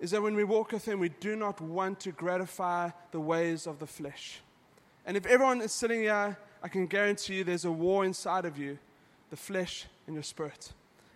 is 0.00 0.10
that 0.10 0.22
when 0.22 0.34
we 0.34 0.44
walk 0.44 0.72
with 0.72 0.86
Him, 0.86 1.00
we 1.00 1.08
do 1.08 1.36
not 1.36 1.60
want 1.60 2.00
to 2.00 2.12
gratify 2.12 2.90
the 3.12 3.20
ways 3.20 3.66
of 3.66 3.78
the 3.78 3.86
flesh. 3.86 4.40
And 5.06 5.16
if 5.16 5.24
everyone 5.26 5.60
is 5.60 5.72
sitting 5.72 6.00
here, 6.00 6.36
I 6.62 6.68
can 6.68 6.86
guarantee 6.86 7.36
you 7.36 7.44
there's 7.44 7.64
a 7.64 7.72
war 7.72 8.04
inside 8.04 8.44
of 8.44 8.58
you 8.58 8.78
the 9.30 9.36
flesh 9.36 9.86
and 10.06 10.14
your 10.14 10.22
spirit. 10.22 10.72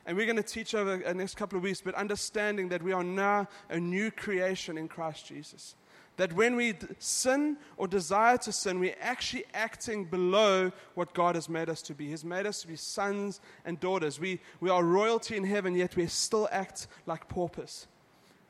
And 0.07 0.17
we're 0.17 0.27
going 0.27 0.37
to 0.37 0.43
teach 0.43 0.75
over 0.75 0.97
the 0.97 1.15
next 1.15 1.37
couple 1.37 1.57
of 1.57 1.63
weeks, 1.63 1.81
but 1.81 1.95
understanding 1.95 2.69
that 2.71 2.83
we 2.83 2.93
are 2.93 3.05
now 3.05 3.47
a 3.69 3.79
new 3.79 4.11
creation 4.11 4.79
in 4.79 4.89
Christ 4.89 5.27
Jesus. 5.27 5.77
That 6.17 6.33
when 6.33 6.57
we 6.57 6.75
sin 6.99 7.57
or 7.77 7.87
desire 7.87 8.37
to 8.39 8.53
sin, 8.53 8.81
we're 8.81 8.97
actually 9.01 9.45
acting 9.55 10.05
below 10.05 10.73
what 10.95 11.15
God 11.15 11.35
has 11.35 11.49
made 11.49 11.69
us 11.69 11.83
to 11.83 11.95
be. 11.95 12.09
He's 12.09 12.25
made 12.25 12.47
us 12.47 12.61
to 12.63 12.69
be 12.69 12.77
sons 12.77 13.41
and 13.65 13.79
daughters. 13.79 14.19
We, 14.19 14.41
we 14.61 14.71
are 14.71 14.83
royalty 14.83 15.37
in 15.37 15.45
heaven, 15.45 15.75
yet 15.75 15.97
we 15.97 16.07
still 16.09 16.49
act 16.51 16.89
like 17.07 17.29
paupers. 17.29 17.87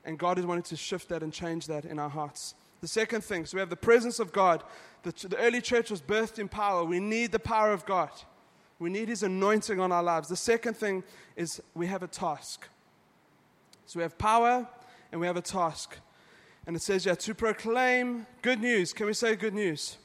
And 0.03 0.17
God 0.17 0.39
is 0.39 0.45
wanting 0.45 0.63
to 0.63 0.75
shift 0.75 1.09
that 1.09 1.23
and 1.23 1.31
change 1.31 1.67
that 1.67 1.85
in 1.85 1.99
our 1.99 2.09
hearts. 2.09 2.55
The 2.81 2.87
second 2.87 3.23
thing, 3.23 3.45
so 3.45 3.57
we 3.57 3.59
have 3.59 3.69
the 3.69 3.75
presence 3.75 4.19
of 4.19 4.31
God. 4.31 4.63
The, 5.03 5.27
the 5.27 5.37
early 5.37 5.61
church 5.61 5.91
was 5.91 6.01
birthed 6.01 6.39
in 6.39 6.47
power. 6.47 6.83
We 6.83 6.99
need 6.99 7.31
the 7.31 7.39
power 7.39 7.71
of 7.71 7.85
God. 7.85 8.09
We 8.79 8.89
need 8.89 9.09
His 9.09 9.21
anointing 9.21 9.79
on 9.79 9.91
our 9.91 10.01
lives. 10.01 10.27
The 10.27 10.35
second 10.35 10.75
thing 10.75 11.03
is 11.35 11.61
we 11.75 11.85
have 11.87 12.01
a 12.01 12.07
task. 12.07 12.67
So 13.85 13.99
we 13.99 14.03
have 14.03 14.17
power 14.17 14.67
and 15.11 15.21
we 15.21 15.27
have 15.27 15.37
a 15.37 15.41
task. 15.41 15.97
And 16.65 16.75
it 16.75 16.81
says, 16.81 17.05
yeah, 17.05 17.15
to 17.15 17.35
proclaim 17.35 18.25
good 18.41 18.59
news. 18.59 18.93
Can 18.93 19.05
we 19.05 19.13
say 19.13 19.35
good 19.35 19.53
news? 19.53 19.97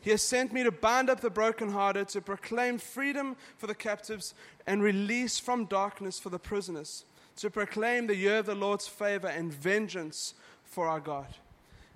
He 0.00 0.10
has 0.10 0.22
sent 0.22 0.52
me 0.52 0.62
to 0.62 0.70
bind 0.70 1.10
up 1.10 1.20
the 1.20 1.28
brokenhearted, 1.28 2.08
to 2.08 2.20
proclaim 2.22 2.78
freedom 2.78 3.36
for 3.58 3.66
the 3.66 3.74
captives, 3.74 4.34
and 4.66 4.82
release 4.82 5.38
from 5.38 5.66
darkness 5.66 6.18
for 6.18 6.30
the 6.30 6.38
prisoners, 6.38 7.04
to 7.40 7.48
proclaim 7.48 8.06
the 8.06 8.16
year 8.16 8.38
of 8.38 8.46
the 8.46 8.54
Lord's 8.54 8.86
favor 8.86 9.26
and 9.26 9.52
vengeance 9.52 10.34
for 10.62 10.86
our 10.86 11.00
God. 11.00 11.26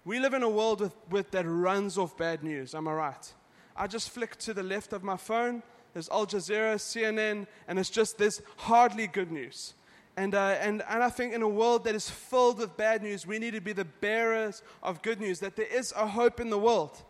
We 0.06 0.18
live 0.18 0.32
in 0.32 0.42
a 0.42 0.48
world 0.48 0.80
with, 0.80 0.94
with, 1.10 1.30
that 1.32 1.44
runs 1.46 1.98
off 1.98 2.16
bad 2.16 2.42
news. 2.42 2.74
Am 2.74 2.88
I 2.88 2.94
right? 2.94 3.32
I 3.76 3.86
just 3.86 4.08
flick 4.08 4.36
to 4.36 4.54
the 4.54 4.62
left 4.62 4.94
of 4.94 5.02
my 5.02 5.18
phone. 5.18 5.62
There's 5.92 6.08
Al 6.08 6.26
Jazeera, 6.26 6.76
CNN, 6.76 7.46
and 7.68 7.78
it's 7.78 7.90
just 7.90 8.16
there's 8.16 8.40
hardly 8.56 9.06
good 9.06 9.30
news. 9.30 9.74
And, 10.16 10.34
uh, 10.34 10.56
and, 10.60 10.82
and 10.88 11.02
I 11.02 11.10
think 11.10 11.34
in 11.34 11.42
a 11.42 11.48
world 11.48 11.84
that 11.84 11.94
is 11.94 12.08
filled 12.08 12.58
with 12.58 12.76
bad 12.78 13.02
news, 13.02 13.26
we 13.26 13.38
need 13.38 13.52
to 13.52 13.60
be 13.60 13.72
the 13.74 13.84
bearers 13.84 14.62
of 14.82 15.02
good 15.02 15.20
news 15.20 15.40
that 15.40 15.56
there 15.56 15.66
is 15.66 15.92
a 15.94 16.06
hope 16.06 16.40
in 16.40 16.48
the 16.48 16.58
world, 16.58 17.02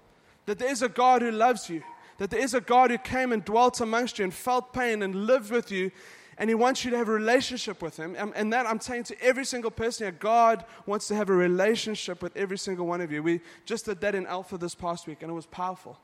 that 0.47 0.59
there 0.59 0.71
is 0.71 0.83
a 0.83 0.89
God 0.89 1.23
who 1.23 1.31
loves 1.31 1.71
you, 1.71 1.85
that 2.19 2.31
there 2.31 2.41
is 2.41 2.55
a 2.55 2.61
God 2.61 2.91
who 2.91 2.99
came 2.99 3.31
and 3.31 3.45
dwelt 3.45 3.81
amongst 3.81 4.19
you 4.19 4.25
and 4.25 4.35
felt 4.35 4.73
pain 4.73 5.03
and 5.03 5.27
lived 5.27 5.53
with 5.53 5.71
you, 5.71 5.93
and 6.39 6.51
He 6.51 6.55
wants 6.55 6.85
you 6.85 6.91
to 6.91 6.97
have 6.97 7.09
a 7.09 7.13
relationship 7.13 7.83
with 7.83 7.97
Him. 7.97 8.15
And, 8.19 8.33
and 8.35 8.53
that 8.53 8.67
I'm 8.67 8.81
saying 8.81 9.05
to 9.05 9.23
every 9.23 9.45
single 9.45 9.71
person 9.71 10.07
here, 10.07 10.13
God 10.13 10.65
wants 10.87 11.09
to 11.09 11.15
have 11.15 11.31
a 11.31 11.35
relationship 11.35 12.23
with 12.23 12.37
every 12.37 12.59
single 12.59 12.87
one 12.87 13.01
of 13.01 13.13
you. 13.13 13.23
We 13.23 13.41
just 13.65 13.87
did 13.87 14.01
that 14.01 14.15
in 14.15 14.27
Alpha 14.27 14.59
this 14.59 14.75
past 14.75 15.07
week, 15.07 15.23
and 15.23 15.31
it 15.31 15.35
was 15.35 15.47
powerful. 15.47 15.99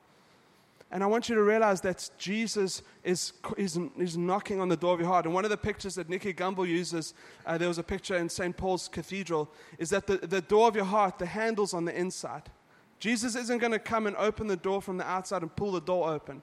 And 0.92 1.04
I 1.04 1.06
want 1.06 1.28
you 1.28 1.36
to 1.36 1.42
realize 1.42 1.80
that 1.82 2.10
Jesus 2.18 2.82
is, 3.04 3.32
is, 3.56 3.78
is 3.96 4.16
knocking 4.16 4.60
on 4.60 4.68
the 4.68 4.76
door 4.76 4.94
of 4.94 5.00
your 5.00 5.08
heart. 5.08 5.24
And 5.24 5.32
one 5.32 5.44
of 5.44 5.50
the 5.50 5.56
pictures 5.56 5.94
that 5.94 6.08
Nicky 6.08 6.32
Gumbel 6.32 6.66
uses, 6.66 7.14
uh, 7.46 7.56
there 7.56 7.68
was 7.68 7.78
a 7.78 7.82
picture 7.84 8.16
in 8.16 8.28
St. 8.28 8.56
Paul's 8.56 8.88
Cathedral, 8.88 9.48
is 9.78 9.90
that 9.90 10.08
the, 10.08 10.16
the 10.16 10.40
door 10.40 10.66
of 10.66 10.74
your 10.74 10.84
heart, 10.84 11.18
the 11.18 11.26
handle's 11.26 11.74
on 11.74 11.84
the 11.84 11.96
inside. 11.96 12.50
Jesus 12.98 13.36
isn't 13.36 13.58
going 13.58 13.72
to 13.72 13.78
come 13.78 14.08
and 14.08 14.16
open 14.16 14.48
the 14.48 14.56
door 14.56 14.82
from 14.82 14.96
the 14.96 15.08
outside 15.08 15.42
and 15.42 15.54
pull 15.54 15.72
the 15.72 15.80
door 15.80 16.10
open. 16.12 16.42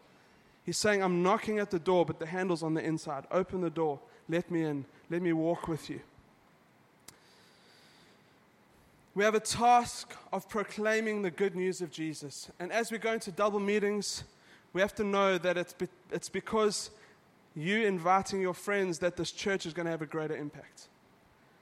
He's 0.67 0.77
saying, 0.77 1.01
I'm 1.01 1.23
knocking 1.23 1.59
at 1.59 1.71
the 1.71 1.79
door, 1.79 2.05
but 2.05 2.19
the 2.19 2.25
handle's 2.25 2.61
on 2.61 2.73
the 2.73 2.83
inside. 2.83 3.23
Open 3.31 3.61
the 3.61 3.69
door. 3.69 4.01
Let 4.27 4.51
me 4.51 4.65
in. 4.65 4.83
Let 5.09 5.21
me 5.21 5.31
walk 5.31 5.69
with 5.69 5.89
you. 5.89 6.01
We 9.15 9.23
have 9.23 9.33
a 9.33 9.39
task 9.39 10.13
of 10.33 10.49
proclaiming 10.49 11.21
the 11.21 11.31
good 11.31 11.55
news 11.55 11.79
of 11.79 11.89
Jesus. 11.89 12.51
And 12.59 12.73
as 12.73 12.91
we 12.91 12.97
go 12.97 13.13
into 13.13 13.31
double 13.31 13.61
meetings, 13.61 14.25
we 14.73 14.81
have 14.81 14.93
to 14.95 15.05
know 15.05 15.37
that 15.37 15.55
it's, 15.57 15.71
be, 15.71 15.87
it's 16.11 16.27
because 16.27 16.91
you 17.55 17.87
inviting 17.87 18.41
your 18.41 18.53
friends 18.53 18.99
that 18.99 19.15
this 19.15 19.31
church 19.31 19.65
is 19.65 19.71
going 19.71 19.85
to 19.85 19.91
have 19.91 20.01
a 20.01 20.05
greater 20.05 20.35
impact. 20.35 20.89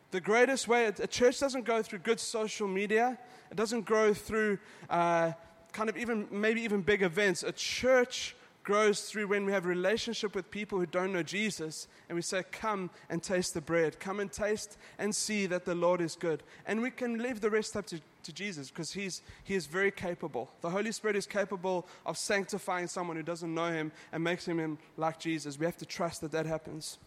The 0.10 0.20
greatest 0.20 0.68
way, 0.68 0.88
a 0.88 1.06
church 1.06 1.40
doesn't 1.40 1.66
go 1.66 1.84
through 1.84 2.00
good 2.00 2.20
social 2.20 2.68
media, 2.68 3.20
it 3.52 3.56
doesn't 3.56 3.86
grow 3.86 4.16
through 4.16 4.58
uh, 4.90 5.34
kind 5.74 5.90
of 5.90 5.96
even, 5.96 6.28
maybe 6.32 6.64
even 6.64 6.82
big 6.82 7.04
events. 7.04 7.44
A 7.44 7.52
church 7.52 8.36
grows 8.66 9.02
through 9.02 9.28
when 9.28 9.46
we 9.46 9.52
have 9.54 9.66
a 9.66 9.70
relationship 9.70 10.36
with 10.36 10.50
people 10.52 10.80
who 10.80 10.88
don't 10.88 11.14
know 11.14 11.24
Jesus 11.24 11.88
and 12.10 12.16
we 12.16 12.22
say, 12.22 12.44
Come 12.52 12.90
and 13.10 13.24
taste 13.24 13.54
the 13.54 13.62
bread. 13.62 14.00
Come 14.00 14.20
and 14.20 14.30
taste 14.30 14.78
and 14.98 15.16
see 15.16 15.46
that 15.46 15.64
the 15.64 15.76
Lord 15.76 16.02
is 16.02 16.16
good. 16.16 16.44
And 16.66 16.82
we 16.82 16.92
can 16.92 17.20
leave 17.20 17.40
the 17.40 17.50
rest 17.50 17.78
up 17.78 17.86
to, 17.88 18.02
to 18.24 18.34
Jesus 18.34 18.70
because 18.70 18.92
he's, 18.92 19.22
he 19.44 19.54
is 19.56 19.68
very 19.68 19.92
capable. 19.92 20.50
The 20.62 20.72
Holy 20.72 20.92
Spirit 20.92 21.16
is 21.16 21.28
capable 21.28 21.88
of 22.06 22.18
sanctifying 22.18 22.88
someone 22.88 23.16
who 23.16 23.24
doesn't 23.24 23.54
know 23.54 23.72
him 23.72 23.92
and 24.12 24.24
makes 24.24 24.46
him 24.46 24.78
like 24.98 25.20
Jesus. 25.20 25.58
We 25.58 25.66
have 25.68 25.78
to 25.78 25.86
trust 25.86 26.22
that 26.22 26.32
that 26.32 26.48
happens. 26.48 26.98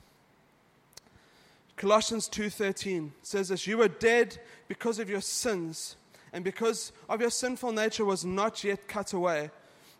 Colossians 1.76 2.28
2:13 2.28 3.10
says 3.22 3.48
this, 3.48 3.66
you 3.66 3.78
were 3.78 3.88
dead 3.88 4.38
because 4.68 4.98
of 4.98 5.10
your 5.10 5.20
sins 5.20 5.96
and 6.32 6.44
because 6.44 6.92
of 7.08 7.20
your 7.20 7.30
sinful 7.30 7.72
nature 7.72 8.04
was 8.04 8.24
not 8.24 8.62
yet 8.62 8.86
cut 8.86 9.12
away 9.12 9.50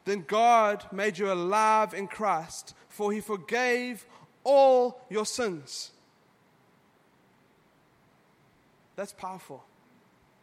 then 0.09 0.25
God 0.27 0.87
made 0.93 1.19
you 1.19 1.31
alive 1.33 1.95
in 1.95 2.07
Christ, 2.07 2.75
for 2.89 3.13
he 3.13 3.21
forgave 3.21 4.07
all 4.45 5.01
your 5.11 5.27
sins. 5.27 5.91
That's 8.97 9.13
powerful. 9.13 9.63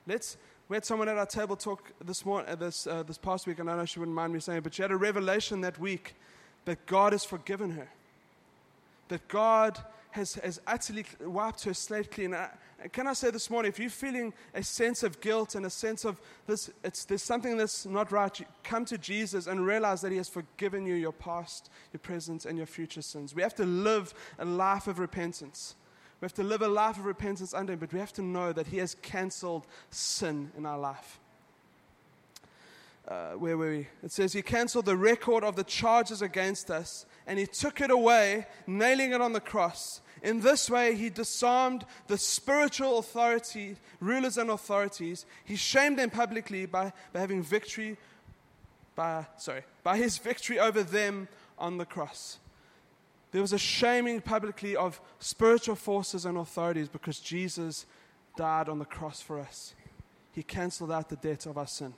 Let's. 0.07 0.37
We 0.67 0.75
had 0.75 0.85
someone 0.85 1.09
at 1.09 1.17
our 1.17 1.27
table 1.27 1.55
talk 1.55 1.91
this 2.03 2.25
morning, 2.25 2.49
uh, 2.49 2.55
this 2.55 2.87
uh, 2.87 3.03
this 3.03 3.19
past 3.19 3.45
week, 3.45 3.59
and 3.59 3.69
I 3.69 3.75
know 3.75 3.85
she 3.85 3.99
wouldn't 3.99 4.15
mind 4.15 4.33
me 4.33 4.39
saying, 4.39 4.61
but 4.61 4.73
she 4.73 4.81
had 4.81 4.91
a 4.91 4.97
revelation 4.97 5.61
that 5.61 5.79
week 5.79 6.15
that 6.65 6.85
God 6.87 7.11
has 7.11 7.23
forgiven 7.23 7.71
her, 7.71 7.87
that 9.09 9.27
God 9.27 9.79
has, 10.11 10.35
has 10.35 10.59
utterly 10.65 11.05
wiped 11.21 11.63
her 11.65 11.73
slate 11.73 12.11
clean. 12.11 12.35
And 12.85 12.93
can 12.93 13.07
I 13.07 13.13
say 13.13 13.31
this 13.31 13.49
morning, 13.49 13.69
if 13.69 13.79
you're 13.79 13.89
feeling 13.89 14.31
a 14.53 14.61
sense 14.61 15.01
of 15.01 15.19
guilt 15.19 15.55
and 15.55 15.65
a 15.65 15.71
sense 15.71 16.05
of 16.05 16.21
this, 16.45 16.69
it's, 16.83 17.03
there's 17.05 17.23
something 17.23 17.57
that's 17.57 17.87
not 17.87 18.11
right, 18.11 18.39
come 18.63 18.85
to 18.85 18.99
Jesus 18.99 19.47
and 19.47 19.65
realize 19.65 20.01
that 20.01 20.11
He 20.11 20.17
has 20.17 20.29
forgiven 20.29 20.85
you 20.85 20.93
your 20.93 21.11
past, 21.11 21.71
your 21.91 21.99
present, 21.99 22.45
and 22.45 22.59
your 22.59 22.67
future 22.67 23.01
sins. 23.01 23.33
We 23.33 23.41
have 23.41 23.55
to 23.55 23.65
live 23.65 24.13
a 24.37 24.45
life 24.45 24.85
of 24.85 24.99
repentance. 24.99 25.73
We 26.21 26.25
have 26.25 26.35
to 26.35 26.43
live 26.43 26.61
a 26.61 26.67
life 26.67 26.99
of 26.99 27.07
repentance 27.07 27.55
under 27.55 27.73
Him, 27.73 27.79
but 27.79 27.91
we 27.91 27.97
have 27.97 28.13
to 28.13 28.21
know 28.21 28.53
that 28.53 28.67
He 28.67 28.77
has 28.77 28.93
canceled 29.01 29.65
sin 29.89 30.51
in 30.55 30.67
our 30.67 30.77
life. 30.77 31.19
Uh, 33.07 33.31
where 33.31 33.57
were 33.57 33.71
we? 33.71 33.87
It 34.03 34.11
says, 34.11 34.31
He 34.31 34.43
canceled 34.43 34.85
the 34.85 34.95
record 34.95 35.43
of 35.43 35.55
the 35.55 35.63
charges 35.63 36.21
against 36.21 36.69
us, 36.69 37.07
and 37.25 37.39
He 37.39 37.47
took 37.47 37.81
it 37.81 37.89
away, 37.89 38.45
nailing 38.67 39.11
it 39.11 39.21
on 39.21 39.33
the 39.33 39.41
cross. 39.41 40.01
In 40.25 40.41
this 40.41 40.71
way, 40.71 40.95
he 40.95 41.11
disarmed 41.11 41.85
the 42.07 42.17
spiritual 42.17 42.97
authority, 42.97 43.77
rulers 43.99 44.39
and 44.39 44.49
authorities. 44.49 45.23
He 45.45 45.55
shamed 45.55 45.99
them 45.99 46.09
publicly 46.09 46.65
by, 46.65 46.93
by 47.13 47.19
having 47.19 47.43
victory, 47.43 47.95
by, 48.95 49.27
sorry, 49.37 49.61
by 49.83 49.97
his 49.97 50.17
victory 50.17 50.59
over 50.59 50.81
them 50.81 51.27
on 51.59 51.77
the 51.77 51.85
cross. 51.85 52.39
There 53.33 53.41
was 53.41 53.53
a 53.53 53.59
shaming 53.59 54.19
publicly 54.19 54.75
of 54.75 54.99
spiritual 55.19 55.75
forces 55.75 56.25
and 56.25 56.39
authorities 56.39 56.89
because 56.89 57.19
Jesus 57.19 57.85
died 58.35 58.67
on 58.67 58.79
the 58.79 58.85
cross 58.85 59.21
for 59.21 59.39
us. 59.39 59.75
He 60.31 60.41
canceled 60.41 60.91
out 60.91 61.07
the 61.07 61.17
debt 61.17 61.45
of 61.45 61.59
our 61.59 61.67
sin. 61.67 61.93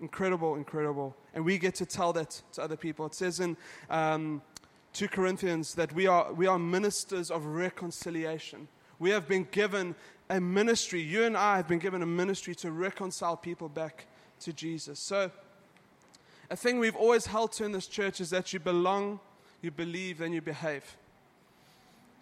Incredible, 0.00 0.54
incredible. 0.54 1.14
And 1.34 1.44
we 1.44 1.58
get 1.58 1.74
to 1.74 1.84
tell 1.84 2.14
that 2.14 2.40
to 2.52 2.62
other 2.62 2.76
people. 2.76 3.04
It 3.04 3.14
says 3.14 3.38
in 3.38 3.54
um, 3.90 4.40
2 4.96 5.08
Corinthians 5.08 5.74
that 5.74 5.92
we 5.92 6.06
are, 6.06 6.32
we 6.32 6.46
are 6.46 6.58
ministers 6.58 7.30
of 7.30 7.44
reconciliation. 7.44 8.66
We 8.98 9.10
have 9.10 9.28
been 9.28 9.46
given 9.50 9.94
a 10.30 10.40
ministry. 10.40 11.02
You 11.02 11.24
and 11.24 11.36
I 11.36 11.58
have 11.58 11.68
been 11.68 11.80
given 11.80 12.00
a 12.00 12.06
ministry 12.06 12.54
to 12.54 12.70
reconcile 12.70 13.36
people 13.36 13.68
back 13.68 14.06
to 14.40 14.54
Jesus. 14.54 14.98
So, 14.98 15.30
a 16.48 16.56
thing 16.56 16.78
we've 16.78 16.96
always 16.96 17.26
held 17.26 17.52
to 17.52 17.64
in 17.64 17.72
this 17.72 17.88
church 17.88 18.22
is 18.22 18.30
that 18.30 18.54
you 18.54 18.58
belong, 18.58 19.20
you 19.60 19.70
believe, 19.70 20.22
and 20.22 20.32
you 20.32 20.40
behave. 20.40 20.96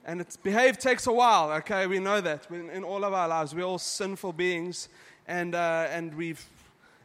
And 0.04 0.20
it's, 0.20 0.36
behave 0.36 0.76
takes 0.76 1.06
a 1.06 1.12
while, 1.12 1.52
okay? 1.52 1.86
We 1.86 2.00
know 2.00 2.20
that. 2.22 2.50
In, 2.50 2.70
in 2.70 2.82
all 2.82 3.04
of 3.04 3.12
our 3.12 3.28
lives, 3.28 3.54
we're 3.54 3.62
all 3.62 3.78
sinful 3.78 4.32
beings, 4.32 4.88
and, 5.28 5.54
uh, 5.54 5.86
and 5.90 6.12
we've, 6.16 6.44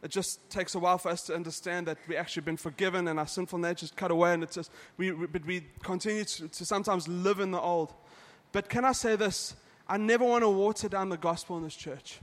it 0.02 0.10
just 0.10 0.48
takes 0.50 0.74
a 0.74 0.78
while 0.78 0.98
for 0.98 1.10
us 1.10 1.22
to 1.24 1.34
understand 1.34 1.86
that 1.86 1.98
we've 2.08 2.16
actually 2.16 2.42
been 2.42 2.56
forgiven 2.56 3.08
and 3.08 3.18
our 3.18 3.26
sinful 3.26 3.58
nature's 3.58 3.90
cut 3.90 4.10
away, 4.10 4.32
and 4.32 4.42
it's 4.42 4.54
just, 4.54 4.70
we, 4.96 5.12
we 5.12 5.26
but 5.26 5.44
we 5.44 5.66
continue 5.82 6.24
to, 6.24 6.48
to 6.48 6.64
sometimes 6.64 7.06
live 7.06 7.40
in 7.40 7.50
the 7.50 7.60
old. 7.60 7.92
But 8.52 8.68
can 8.68 8.84
I 8.84 8.92
say 8.92 9.16
this? 9.16 9.54
I 9.88 9.96
never 9.96 10.24
want 10.24 10.42
to 10.42 10.48
water 10.48 10.88
down 10.88 11.08
the 11.08 11.16
gospel 11.16 11.56
in 11.58 11.64
this 11.64 11.76
church. 11.76 12.20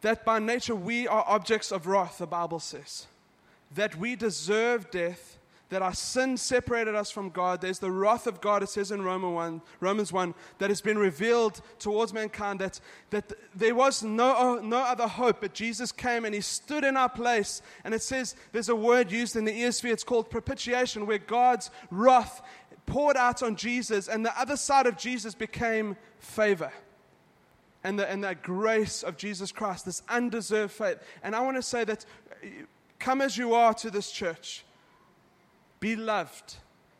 That 0.00 0.24
by 0.24 0.38
nature 0.38 0.74
we 0.74 1.06
are 1.06 1.24
objects 1.26 1.70
of 1.70 1.86
wrath, 1.86 2.18
the 2.18 2.26
Bible 2.26 2.60
says. 2.60 3.06
That 3.74 3.96
we 3.96 4.16
deserve 4.16 4.90
death 4.90 5.38
that 5.72 5.80
our 5.80 5.94
sin 5.94 6.36
separated 6.36 6.94
us 6.94 7.10
from 7.10 7.30
God. 7.30 7.62
There's 7.62 7.78
the 7.78 7.90
wrath 7.90 8.26
of 8.26 8.42
God, 8.42 8.62
it 8.62 8.68
says 8.68 8.90
in 8.90 9.00
Romans 9.00 9.34
1, 9.34 9.62
Romans 9.80 10.12
1 10.12 10.34
that 10.58 10.68
has 10.68 10.82
been 10.82 10.98
revealed 10.98 11.62
towards 11.78 12.12
mankind, 12.12 12.60
that, 12.60 12.78
that 13.08 13.32
there 13.54 13.74
was 13.74 14.02
no, 14.02 14.58
no 14.58 14.80
other 14.80 15.08
hope, 15.08 15.40
but 15.40 15.54
Jesus 15.54 15.90
came 15.90 16.26
and 16.26 16.34
he 16.34 16.42
stood 16.42 16.84
in 16.84 16.94
our 16.94 17.08
place. 17.08 17.62
And 17.84 17.94
it 17.94 18.02
says 18.02 18.36
there's 18.52 18.68
a 18.68 18.76
word 18.76 19.10
used 19.10 19.34
in 19.34 19.46
the 19.46 19.62
ESV, 19.62 19.90
it's 19.90 20.04
called 20.04 20.28
propitiation, 20.28 21.06
where 21.06 21.16
God's 21.16 21.70
wrath 21.90 22.42
poured 22.84 23.16
out 23.16 23.42
on 23.42 23.56
Jesus, 23.56 24.08
and 24.08 24.26
the 24.26 24.38
other 24.38 24.58
side 24.58 24.84
of 24.84 24.98
Jesus 24.98 25.34
became 25.34 25.96
favor. 26.18 26.70
And 27.82 27.98
the, 27.98 28.06
and 28.10 28.22
the 28.22 28.34
grace 28.34 29.02
of 29.02 29.16
Jesus 29.16 29.52
Christ, 29.52 29.86
this 29.86 30.02
undeserved 30.10 30.74
faith. 30.74 30.98
And 31.22 31.34
I 31.34 31.40
want 31.40 31.56
to 31.56 31.62
say 31.62 31.84
that 31.84 32.04
uh, 32.30 32.46
come 32.98 33.22
as 33.22 33.38
you 33.38 33.54
are 33.54 33.72
to 33.72 33.90
this 33.90 34.12
church 34.12 34.66
be 35.82 35.96
loved, 35.96 36.54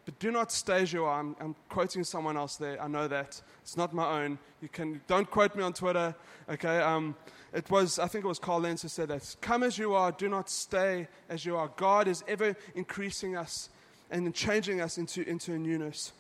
but 0.05 0.19
do 0.19 0.33
not 0.33 0.51
stay 0.51 0.83
as 0.83 0.93
you 0.93 1.05
are. 1.05 1.21
I'm, 1.21 1.37
I'm, 1.41 1.55
quoting 1.69 2.03
someone 2.03 2.37
else 2.37 2.57
there. 2.57 2.83
I 2.83 2.89
know 2.89 3.07
that. 3.07 3.41
It's 3.63 3.77
not 3.77 3.95
my 3.95 4.25
own. 4.25 4.41
You 4.61 4.69
can, 4.69 5.01
don't 5.07 5.31
quote 5.31 5.55
me 5.55 5.63
on 5.63 5.73
Twitter. 5.73 6.17
Okay. 6.51 6.81
Um, 6.81 7.15
it 7.53 7.71
was, 7.71 8.01
I 8.01 8.09
think 8.09 8.25
it 8.25 8.29
was 8.29 8.41
Carl 8.41 8.61
Lentz 8.61 8.83
who 8.83 8.89
said 8.89 9.07
that. 9.09 9.37
Come 9.41 9.63
as 9.63 9.79
you 9.79 9.95
are, 9.95 10.11
do 10.11 10.29
not 10.29 10.51
stay 10.51 11.07
as 11.29 11.47
you 11.47 11.57
are. 11.57 11.71
God 11.77 12.09
is 12.09 12.25
ever 12.27 12.57
increasing 12.75 13.37
us 13.37 13.71
and 14.11 14.35
changing 14.35 14.81
us 14.81 14.99
into, 14.99 15.23
into 15.29 15.55
a 15.55 15.59
newness. 15.59 16.13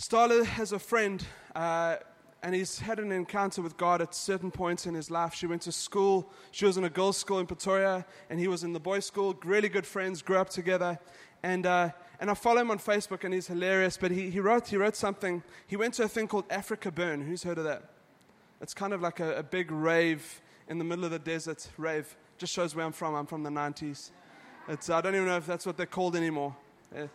Starla 0.00 0.44
has 0.44 0.72
a 0.72 0.80
friend 0.80 1.24
uh, 1.54 1.96
and 2.42 2.54
he's 2.54 2.78
had 2.78 3.00
an 3.00 3.10
encounter 3.10 3.62
with 3.62 3.76
God 3.76 4.00
at 4.00 4.14
certain 4.14 4.50
points 4.50 4.86
in 4.86 4.94
his 4.94 5.10
life. 5.10 5.34
She 5.34 5.46
went 5.46 5.62
to 5.62 5.72
school. 5.72 6.30
She 6.52 6.64
was 6.66 6.76
in 6.76 6.84
a 6.84 6.90
girls' 6.90 7.16
school 7.16 7.40
in 7.40 7.46
Pretoria, 7.46 8.06
and 8.30 8.38
he 8.38 8.46
was 8.46 8.62
in 8.62 8.72
the 8.72 8.80
boys' 8.80 9.06
school. 9.06 9.36
Really 9.44 9.68
good 9.68 9.86
friends, 9.86 10.22
grew 10.22 10.36
up 10.36 10.48
together. 10.48 10.98
And, 11.42 11.66
uh, 11.66 11.90
and 12.20 12.30
I 12.30 12.34
follow 12.34 12.60
him 12.60 12.70
on 12.70 12.78
Facebook, 12.78 13.24
and 13.24 13.34
he's 13.34 13.48
hilarious. 13.48 13.96
But 13.96 14.12
he, 14.12 14.30
he, 14.30 14.38
wrote, 14.38 14.68
he 14.68 14.76
wrote 14.76 14.94
something. 14.94 15.42
He 15.66 15.76
went 15.76 15.94
to 15.94 16.04
a 16.04 16.08
thing 16.08 16.28
called 16.28 16.48
AfrikaBurn. 16.48 17.26
Who's 17.26 17.42
heard 17.42 17.58
of 17.58 17.64
that? 17.64 17.90
It's 18.60 18.74
kind 18.74 18.92
of 18.92 19.02
like 19.02 19.18
a, 19.18 19.38
a 19.38 19.42
big 19.42 19.72
rave 19.72 20.40
in 20.68 20.78
the 20.78 20.84
middle 20.84 21.04
of 21.04 21.10
the 21.10 21.18
desert. 21.18 21.68
Rave. 21.76 22.16
Just 22.38 22.52
shows 22.52 22.74
where 22.76 22.86
I'm 22.86 22.92
from. 22.92 23.16
I'm 23.16 23.26
from 23.26 23.42
the 23.42 23.50
90s. 23.50 24.10
It's, 24.68 24.90
I 24.90 25.00
don't 25.00 25.14
even 25.14 25.26
know 25.26 25.36
if 25.38 25.46
that's 25.46 25.66
what 25.66 25.76
they're 25.76 25.86
called 25.86 26.14
anymore. 26.14 26.54
Yeah 26.94 27.06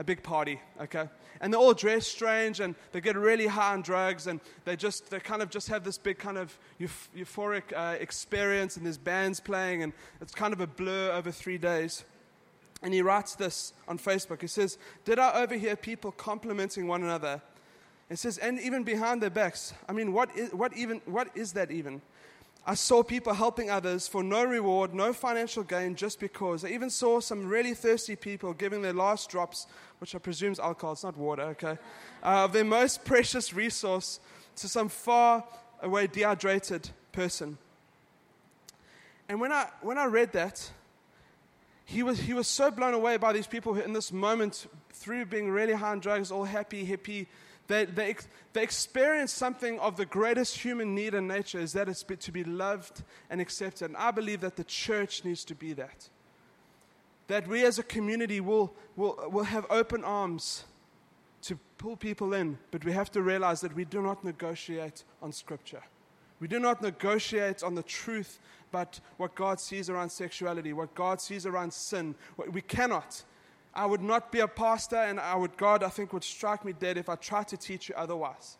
a 0.00 0.04
big 0.04 0.22
party, 0.22 0.58
okay? 0.80 1.10
And 1.42 1.52
they're 1.52 1.60
all 1.60 1.74
dressed 1.74 2.10
strange 2.10 2.60
and 2.60 2.74
they 2.92 3.02
get 3.02 3.16
really 3.16 3.46
high 3.46 3.74
on 3.74 3.82
drugs 3.82 4.26
and 4.26 4.40
they 4.64 4.74
just, 4.74 5.10
they 5.10 5.20
kind 5.20 5.42
of 5.42 5.50
just 5.50 5.68
have 5.68 5.84
this 5.84 5.98
big 5.98 6.18
kind 6.18 6.38
of 6.38 6.58
euphoric 6.80 7.74
uh, 7.76 7.98
experience 8.00 8.78
and 8.78 8.86
there's 8.86 8.96
bands 8.96 9.40
playing 9.40 9.82
and 9.82 9.92
it's 10.22 10.34
kind 10.34 10.54
of 10.54 10.60
a 10.60 10.66
blur 10.66 11.12
over 11.12 11.30
three 11.30 11.58
days. 11.58 12.04
And 12.82 12.94
he 12.94 13.02
writes 13.02 13.34
this 13.34 13.74
on 13.88 13.98
Facebook. 13.98 14.40
He 14.40 14.46
says, 14.46 14.78
Did 15.04 15.18
I 15.18 15.42
overhear 15.42 15.76
people 15.76 16.12
complimenting 16.12 16.86
one 16.86 17.02
another? 17.02 17.42
It 18.08 18.18
says, 18.18 18.38
and 18.38 18.58
even 18.58 18.82
behind 18.82 19.20
their 19.22 19.30
backs. 19.30 19.74
I 19.86 19.92
mean, 19.92 20.14
what 20.14 20.34
is, 20.34 20.52
what 20.52 20.74
even, 20.76 21.02
what 21.04 21.28
is 21.36 21.52
that 21.52 21.70
even? 21.70 22.00
I 22.66 22.74
saw 22.74 23.02
people 23.02 23.32
helping 23.32 23.70
others 23.70 24.06
for 24.06 24.22
no 24.22 24.44
reward, 24.44 24.94
no 24.94 25.12
financial 25.12 25.62
gain, 25.62 25.94
just 25.94 26.20
because. 26.20 26.64
I 26.64 26.68
even 26.68 26.90
saw 26.90 27.20
some 27.20 27.46
really 27.46 27.74
thirsty 27.74 28.16
people 28.16 28.52
giving 28.52 28.82
their 28.82 28.92
last 28.92 29.30
drops, 29.30 29.66
which 29.98 30.14
I 30.14 30.18
presume 30.18 30.52
is 30.52 30.60
alcohol, 30.60 30.92
it's 30.92 31.04
not 31.04 31.16
water, 31.16 31.42
okay, 31.42 31.78
uh, 32.22 32.44
of 32.44 32.52
their 32.52 32.64
most 32.64 33.04
precious 33.04 33.54
resource 33.54 34.20
to 34.56 34.68
some 34.68 34.88
far 34.88 35.44
away 35.82 36.06
dehydrated 36.06 36.90
person. 37.12 37.56
And 39.28 39.40
when 39.40 39.52
I, 39.52 39.68
when 39.80 39.96
I 39.96 40.04
read 40.04 40.32
that, 40.32 40.70
he 41.84 42.02
was, 42.02 42.20
he 42.20 42.34
was 42.34 42.46
so 42.46 42.70
blown 42.70 42.94
away 42.94 43.16
by 43.16 43.32
these 43.32 43.46
people 43.46 43.76
in 43.76 43.92
this 43.92 44.12
moment, 44.12 44.66
through 44.92 45.24
being 45.26 45.50
really 45.50 45.72
high 45.72 45.92
on 45.92 46.00
drugs, 46.00 46.30
all 46.30 46.44
happy, 46.44 46.86
hippie 46.86 47.26
they, 47.70 47.84
they, 47.84 48.16
they 48.52 48.64
experience 48.64 49.32
something 49.32 49.78
of 49.78 49.96
the 49.96 50.04
greatest 50.04 50.58
human 50.58 50.92
need 50.92 51.14
in 51.14 51.28
nature 51.28 51.60
is 51.60 51.72
that 51.74 51.88
it's 51.88 52.02
to 52.02 52.32
be 52.32 52.42
loved 52.42 53.04
and 53.30 53.40
accepted. 53.40 53.86
And 53.86 53.96
I 53.96 54.10
believe 54.10 54.40
that 54.40 54.56
the 54.56 54.64
church 54.64 55.24
needs 55.24 55.44
to 55.44 55.54
be 55.54 55.72
that. 55.74 56.08
That 57.28 57.46
we 57.46 57.64
as 57.64 57.78
a 57.78 57.84
community 57.84 58.40
will, 58.40 58.74
will, 58.96 59.16
will 59.30 59.44
have 59.44 59.66
open 59.70 60.02
arms 60.02 60.64
to 61.42 61.56
pull 61.78 61.96
people 61.96 62.34
in, 62.34 62.58
but 62.72 62.84
we 62.84 62.90
have 62.90 63.10
to 63.12 63.22
realize 63.22 63.60
that 63.60 63.76
we 63.76 63.84
do 63.84 64.02
not 64.02 64.24
negotiate 64.24 65.04
on 65.22 65.30
Scripture. 65.30 65.82
We 66.40 66.48
do 66.48 66.58
not 66.58 66.82
negotiate 66.82 67.62
on 67.62 67.76
the 67.76 67.84
truth, 67.84 68.40
but 68.72 68.98
what 69.16 69.36
God 69.36 69.60
sees 69.60 69.88
around 69.88 70.10
sexuality, 70.10 70.72
what 70.72 70.92
God 70.96 71.20
sees 71.20 71.46
around 71.46 71.72
sin. 71.72 72.16
We 72.50 72.62
cannot. 72.62 73.22
I 73.74 73.86
would 73.86 74.02
not 74.02 74.32
be 74.32 74.40
a 74.40 74.48
pastor, 74.48 74.96
and 74.96 75.20
I 75.20 75.34
would, 75.36 75.56
God, 75.56 75.82
I 75.82 75.88
think, 75.88 76.12
would 76.12 76.24
strike 76.24 76.64
me 76.64 76.72
dead 76.72 76.96
if 76.96 77.08
I 77.08 77.14
tried 77.14 77.48
to 77.48 77.56
teach 77.56 77.88
you 77.88 77.94
otherwise. 77.96 78.56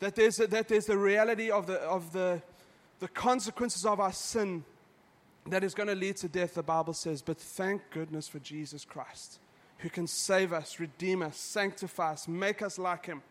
That 0.00 0.14
there's, 0.14 0.38
a, 0.38 0.46
that 0.48 0.68
there's 0.68 0.86
the 0.86 0.98
reality 0.98 1.50
of, 1.50 1.66
the, 1.66 1.78
of 1.80 2.12
the, 2.12 2.42
the 3.00 3.08
consequences 3.08 3.86
of 3.86 4.00
our 4.00 4.12
sin 4.12 4.64
that 5.46 5.64
is 5.64 5.74
going 5.74 5.88
to 5.88 5.94
lead 5.94 6.16
to 6.18 6.28
death, 6.28 6.54
the 6.54 6.62
Bible 6.62 6.92
says. 6.92 7.22
But 7.22 7.38
thank 7.38 7.82
goodness 7.90 8.28
for 8.28 8.38
Jesus 8.38 8.84
Christ, 8.84 9.38
who 9.78 9.88
can 9.88 10.06
save 10.06 10.52
us, 10.52 10.78
redeem 10.78 11.22
us, 11.22 11.36
sanctify 11.38 12.12
us, 12.12 12.28
make 12.28 12.60
us 12.60 12.78
like 12.78 13.06
Him. 13.06 13.22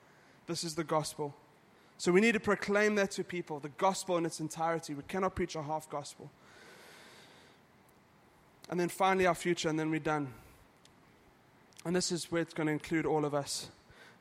This 0.47 0.63
is 0.63 0.75
the 0.75 0.83
gospel. 0.83 1.35
So 1.99 2.11
we 2.11 2.21
need 2.21 2.33
to 2.33 2.39
proclaim 2.39 2.95
that 2.95 3.11
to 3.11 3.23
people, 3.23 3.59
the 3.59 3.69
gospel 3.69 4.17
in 4.17 4.25
its 4.25 4.39
entirety. 4.39 4.93
We 4.93 5.03
cannot 5.07 5.35
preach 5.35 5.55
a 5.55 5.63
half 5.63 5.89
gospel. 5.89 6.29
And 8.69 8.79
then 8.79 8.89
finally, 8.89 9.25
our 9.25 9.35
future, 9.35 9.69
and 9.69 9.79
then 9.79 9.89
we're 9.89 9.99
done. 9.99 10.33
And 11.87 11.95
this 11.95 12.11
is 12.11 12.29
where 12.29 12.41
it's 12.41 12.53
going 12.53 12.67
to 12.67 12.73
include 12.73 13.05
all 13.05 13.23
of 13.23 13.33
us. 13.33 13.69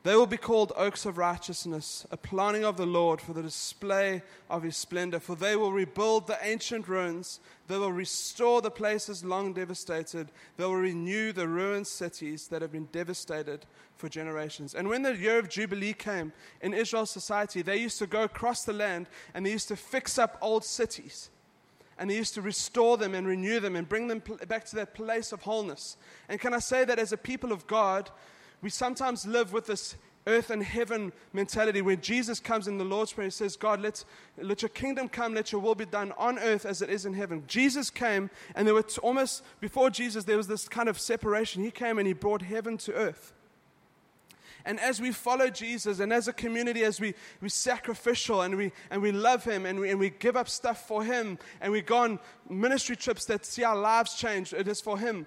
They 0.03 0.15
will 0.15 0.25
be 0.25 0.37
called 0.37 0.71
oaks 0.77 1.05
of 1.05 1.17
righteousness, 1.17 2.07
a 2.09 2.15
planting 2.15 2.63
of 2.63 2.77
the 2.77 2.85
Lord 2.85 3.19
for 3.19 3.33
the 3.33 3.41
display 3.41 4.21
of 4.49 4.63
his 4.63 4.77
splendor. 4.77 5.19
For 5.19 5.35
they 5.35 5.57
will 5.57 5.73
rebuild 5.73 6.27
the 6.27 6.37
ancient 6.41 6.87
ruins. 6.87 7.41
They 7.67 7.77
will 7.77 7.91
restore 7.91 8.61
the 8.61 8.71
places 8.71 9.25
long 9.25 9.51
devastated. 9.51 10.29
They 10.55 10.63
will 10.63 10.77
renew 10.77 11.33
the 11.33 11.49
ruined 11.49 11.87
cities 11.87 12.47
that 12.47 12.61
have 12.61 12.71
been 12.71 12.87
devastated 12.93 13.65
for 13.97 14.07
generations. 14.07 14.73
And 14.73 14.87
when 14.87 15.01
the 15.01 15.17
year 15.17 15.37
of 15.37 15.49
Jubilee 15.49 15.91
came 15.91 16.31
in 16.61 16.73
Israel's 16.73 17.11
society, 17.11 17.61
they 17.61 17.75
used 17.75 17.99
to 17.99 18.07
go 18.07 18.23
across 18.23 18.63
the 18.63 18.71
land 18.71 19.07
and 19.33 19.45
they 19.45 19.51
used 19.51 19.67
to 19.67 19.75
fix 19.75 20.17
up 20.17 20.37
old 20.41 20.63
cities 20.63 21.31
and 21.99 22.09
he 22.09 22.17
used 22.17 22.33
to 22.35 22.41
restore 22.41 22.97
them 22.97 23.13
and 23.15 23.27
renew 23.27 23.59
them 23.59 23.75
and 23.75 23.89
bring 23.89 24.07
them 24.07 24.21
back 24.47 24.65
to 24.65 24.75
that 24.75 24.93
place 24.93 25.31
of 25.31 25.41
wholeness. 25.41 25.97
And 26.29 26.39
can 26.39 26.53
I 26.53 26.59
say 26.59 26.85
that 26.85 26.99
as 26.99 27.11
a 27.11 27.17
people 27.17 27.51
of 27.51 27.67
God, 27.67 28.09
we 28.61 28.69
sometimes 28.69 29.25
live 29.25 29.53
with 29.53 29.67
this 29.67 29.95
earth 30.27 30.49
and 30.49 30.61
heaven 30.61 31.13
mentality 31.33 31.81
where 31.81 31.95
Jesus 31.95 32.39
comes 32.39 32.67
in 32.67 32.77
the 32.77 32.83
Lord's 32.83 33.13
Prayer 33.13 33.23
and 33.25 33.33
says, 33.33 33.55
God, 33.55 33.81
let, 33.81 34.03
let 34.37 34.61
your 34.61 34.69
kingdom 34.69 35.07
come, 35.07 35.33
let 35.33 35.51
your 35.51 35.61
will 35.61 35.75
be 35.75 35.85
done 35.85 36.11
on 36.17 36.37
earth 36.37 36.65
as 36.65 36.81
it 36.81 36.89
is 36.89 37.05
in 37.05 37.13
heaven. 37.13 37.43
Jesus 37.47 37.89
came, 37.89 38.29
and 38.53 38.67
there 38.67 38.73
were 38.73 38.85
almost, 39.01 39.43
before 39.61 39.89
Jesus, 39.89 40.25
there 40.25 40.37
was 40.37 40.47
this 40.47 40.67
kind 40.67 40.89
of 40.89 40.99
separation. 40.99 41.63
He 41.63 41.71
came 41.71 41.97
and 41.97 42.05
he 42.05 42.13
brought 42.13 42.41
heaven 42.41 42.77
to 42.79 42.93
earth. 42.93 43.33
And 44.65 44.79
as 44.79 44.99
we 44.99 45.11
follow 45.11 45.49
Jesus 45.49 45.99
and 45.99 46.11
as 46.11 46.27
a 46.27 46.33
community, 46.33 46.83
as 46.83 46.99
we, 46.99 47.13
we 47.41 47.49
sacrificial 47.49 48.41
and 48.41 48.55
we, 48.55 48.71
and 48.91 49.01
we 49.01 49.11
love 49.11 49.43
Him 49.43 49.65
and 49.65 49.79
we, 49.79 49.89
and 49.89 49.99
we 49.99 50.09
give 50.09 50.35
up 50.35 50.49
stuff 50.49 50.87
for 50.87 51.03
Him 51.03 51.37
and 51.61 51.71
we 51.71 51.81
go 51.81 51.97
on 51.97 52.19
ministry 52.49 52.95
trips 52.95 53.25
that 53.25 53.45
see 53.45 53.63
our 53.63 53.75
lives 53.75 54.15
change, 54.15 54.53
it 54.53 54.67
is 54.67 54.81
for 54.81 54.97
Him. 54.97 55.25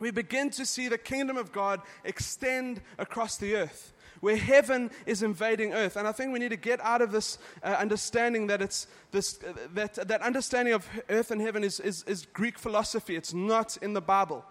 We 0.00 0.10
begin 0.10 0.50
to 0.50 0.64
see 0.64 0.88
the 0.88 0.98
kingdom 0.98 1.36
of 1.36 1.52
God 1.52 1.80
extend 2.04 2.80
across 2.98 3.36
the 3.36 3.56
earth 3.56 3.92
where 4.20 4.36
heaven 4.36 4.90
is 5.06 5.22
invading 5.22 5.72
earth. 5.72 5.96
And 5.96 6.06
I 6.06 6.12
think 6.12 6.32
we 6.32 6.38
need 6.38 6.50
to 6.50 6.56
get 6.56 6.80
out 6.80 7.02
of 7.02 7.12
this 7.12 7.38
uh, 7.62 7.76
understanding 7.78 8.48
that 8.48 8.60
it's 8.60 8.86
this, 9.10 9.38
uh, 9.42 9.52
that, 9.74 9.94
that 10.08 10.22
understanding 10.22 10.74
of 10.74 10.88
earth 11.08 11.30
and 11.30 11.40
heaven 11.40 11.64
is, 11.64 11.80
is, 11.80 12.02
is 12.04 12.26
Greek 12.32 12.58
philosophy. 12.58 13.16
It's 13.16 13.32
not 13.32 13.76
in 13.78 13.92
the 13.92 14.00
Bible. 14.00 14.44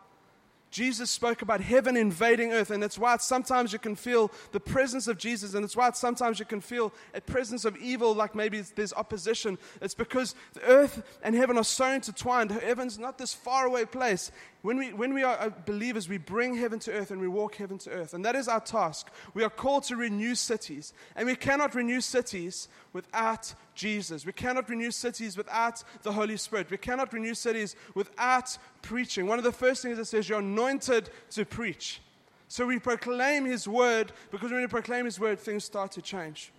Jesus 0.69 1.09
spoke 1.09 1.41
about 1.41 1.61
heaven 1.61 1.95
invading 1.95 2.51
earth, 2.51 2.71
and 2.71 2.83
that's 2.83 2.99
why 2.99 3.15
sometimes 3.17 3.71
you 3.71 3.79
can 3.79 3.95
feel 3.95 4.31
the 4.51 4.59
presence 4.59 5.07
of 5.07 5.17
Jesus, 5.17 5.53
and 5.53 5.63
it's 5.63 5.75
why 5.75 5.91
sometimes 5.91 6.39
you 6.39 6.45
can 6.45 6.61
feel 6.61 6.93
a 7.13 7.21
presence 7.21 7.65
of 7.65 7.77
evil, 7.77 8.13
like 8.13 8.35
maybe 8.35 8.61
there's 8.61 8.93
opposition. 8.93 9.57
It's 9.81 9.95
because 9.95 10.35
the 10.53 10.63
earth 10.63 11.03
and 11.23 11.35
heaven 11.35 11.57
are 11.57 11.63
so 11.63 11.91
intertwined. 11.91 12.51
Heaven's 12.51 12.99
not 12.99 13.17
this 13.17 13.33
faraway 13.33 13.85
place. 13.85 14.31
When 14.67 14.75
we, 14.75 14.91
when 14.91 15.13
we 15.13 15.23
are 15.23 15.39
uh, 15.39 15.49
believers, 15.65 16.09
we 16.09 16.17
bring 16.17 16.53
heaven 16.53 16.77
to 16.79 16.91
earth 16.91 17.11
and 17.11 17.21
we 17.21 17.29
walk 17.29 17.55
heaven 17.55 17.77
to 17.77 17.89
earth. 17.89 18.13
And 18.13 18.25
that 18.25 18.35
is 18.35 18.49
our 18.49 18.59
task. 18.59 19.07
We 19.33 19.45
are 19.45 19.49
called 19.49 19.83
to 19.83 19.95
renew 19.95 20.35
cities. 20.35 20.91
And 21.15 21.25
we 21.25 21.37
cannot 21.37 21.73
renew 21.73 22.01
cities 22.01 22.67
without 22.91 23.53
Jesus. 23.75 24.25
We 24.25 24.33
cannot 24.33 24.67
renew 24.67 24.91
cities 24.91 25.37
without 25.37 25.85
the 26.03 26.11
Holy 26.11 26.35
Spirit. 26.35 26.69
We 26.69 26.75
cannot 26.75 27.13
renew 27.13 27.33
cities 27.33 27.77
without 27.95 28.57
preaching. 28.81 29.25
One 29.25 29.37
of 29.37 29.45
the 29.45 29.53
first 29.53 29.83
things 29.83 29.99
it 29.99 30.03
says, 30.03 30.27
you're 30.27 30.39
anointed 30.39 31.11
to 31.29 31.45
preach. 31.45 32.01
So 32.49 32.65
we 32.65 32.77
proclaim 32.77 33.45
His 33.45 33.69
word 33.69 34.11
because 34.31 34.51
when 34.51 34.59
we 34.59 34.67
proclaim 34.67 35.05
His 35.05 35.17
word, 35.17 35.39
things 35.39 35.63
start 35.63 35.93
to 35.93 36.01
change. 36.01 36.51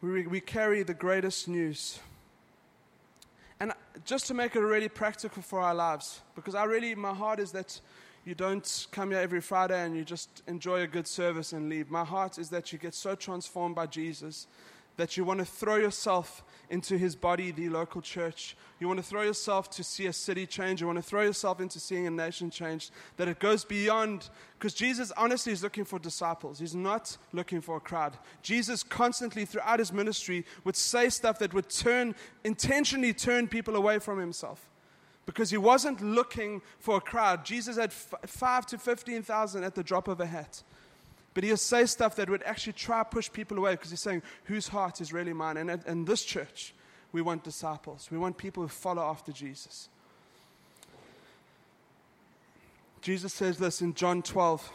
We, 0.00 0.26
we 0.26 0.40
carry 0.40 0.82
the 0.82 0.92
greatest 0.92 1.46
news. 1.46 2.00
Just 4.04 4.26
to 4.26 4.34
make 4.34 4.56
it 4.56 4.60
really 4.60 4.88
practical 4.88 5.42
for 5.42 5.60
our 5.60 5.74
lives, 5.74 6.20
because 6.34 6.54
I 6.54 6.64
really, 6.64 6.94
my 6.94 7.14
heart 7.14 7.38
is 7.38 7.52
that 7.52 7.80
you 8.24 8.34
don't 8.34 8.86
come 8.90 9.10
here 9.10 9.20
every 9.20 9.40
Friday 9.40 9.84
and 9.84 9.96
you 9.96 10.04
just 10.04 10.42
enjoy 10.46 10.82
a 10.82 10.86
good 10.86 11.06
service 11.06 11.52
and 11.52 11.68
leave. 11.68 11.90
My 11.90 12.04
heart 12.04 12.38
is 12.38 12.48
that 12.50 12.72
you 12.72 12.78
get 12.78 12.94
so 12.94 13.14
transformed 13.14 13.74
by 13.74 13.86
Jesus 13.86 14.46
that 14.96 15.16
you 15.16 15.24
want 15.24 15.40
to 15.40 15.44
throw 15.44 15.76
yourself 15.76 16.44
into 16.68 16.96
his 16.96 17.14
body, 17.14 17.50
the 17.50 17.68
local 17.68 18.00
church. 18.00 18.56
You 18.80 18.88
want 18.88 18.98
to 18.98 19.04
throw 19.04 19.22
yourself 19.22 19.70
to 19.70 19.84
see 19.84 20.06
a 20.06 20.12
city 20.12 20.46
change. 20.46 20.80
You 20.80 20.86
want 20.86 20.98
to 20.98 21.02
throw 21.02 21.22
yourself 21.22 21.60
into 21.60 21.78
seeing 21.78 22.06
a 22.06 22.10
nation 22.10 22.50
change. 22.50 22.90
That 23.16 23.28
it 23.28 23.38
goes 23.38 23.64
beyond, 23.64 24.28
because 24.58 24.74
Jesus 24.74 25.12
honestly 25.16 25.52
is 25.52 25.62
looking 25.62 25.84
for 25.84 25.98
disciples. 25.98 26.58
He's 26.58 26.74
not 26.74 27.16
looking 27.32 27.60
for 27.60 27.76
a 27.76 27.80
crowd. 27.80 28.16
Jesus 28.42 28.82
constantly, 28.82 29.44
throughout 29.44 29.78
his 29.78 29.92
ministry, 29.92 30.44
would 30.64 30.76
say 30.76 31.08
stuff 31.10 31.38
that 31.40 31.54
would 31.54 31.68
turn, 31.68 32.14
intentionally 32.42 33.12
turn 33.12 33.48
people 33.48 33.76
away 33.76 33.98
from 33.98 34.18
himself. 34.18 34.68
Because 35.24 35.50
he 35.50 35.58
wasn't 35.58 36.00
looking 36.00 36.62
for 36.80 36.96
a 36.96 37.00
crowd. 37.00 37.44
Jesus 37.44 37.76
had 37.76 37.90
f- 37.90 38.14
five 38.26 38.66
to 38.66 38.78
15,000 38.78 39.62
at 39.62 39.74
the 39.74 39.84
drop 39.84 40.08
of 40.08 40.20
a 40.20 40.26
hat. 40.26 40.62
But 41.34 41.44
he'll 41.44 41.56
say 41.56 41.86
stuff 41.86 42.16
that 42.16 42.28
would 42.28 42.42
actually 42.42 42.74
try 42.74 42.98
to 42.98 43.04
push 43.04 43.30
people 43.32 43.58
away 43.58 43.72
because 43.72 43.90
he's 43.90 44.00
saying, 44.00 44.22
whose 44.44 44.68
heart 44.68 45.00
is 45.00 45.12
really 45.12 45.32
mine? 45.32 45.56
And 45.56 45.82
in 45.86 46.04
this 46.04 46.22
church, 46.24 46.74
we 47.12 47.22
want 47.22 47.44
disciples. 47.44 48.08
We 48.10 48.18
want 48.18 48.36
people 48.36 48.62
who 48.62 48.68
follow 48.68 49.02
after 49.02 49.32
Jesus. 49.32 49.88
Jesus 53.00 53.32
says 53.32 53.58
this 53.58 53.82
in 53.82 53.94
John 53.94 54.22
12, 54.22 54.70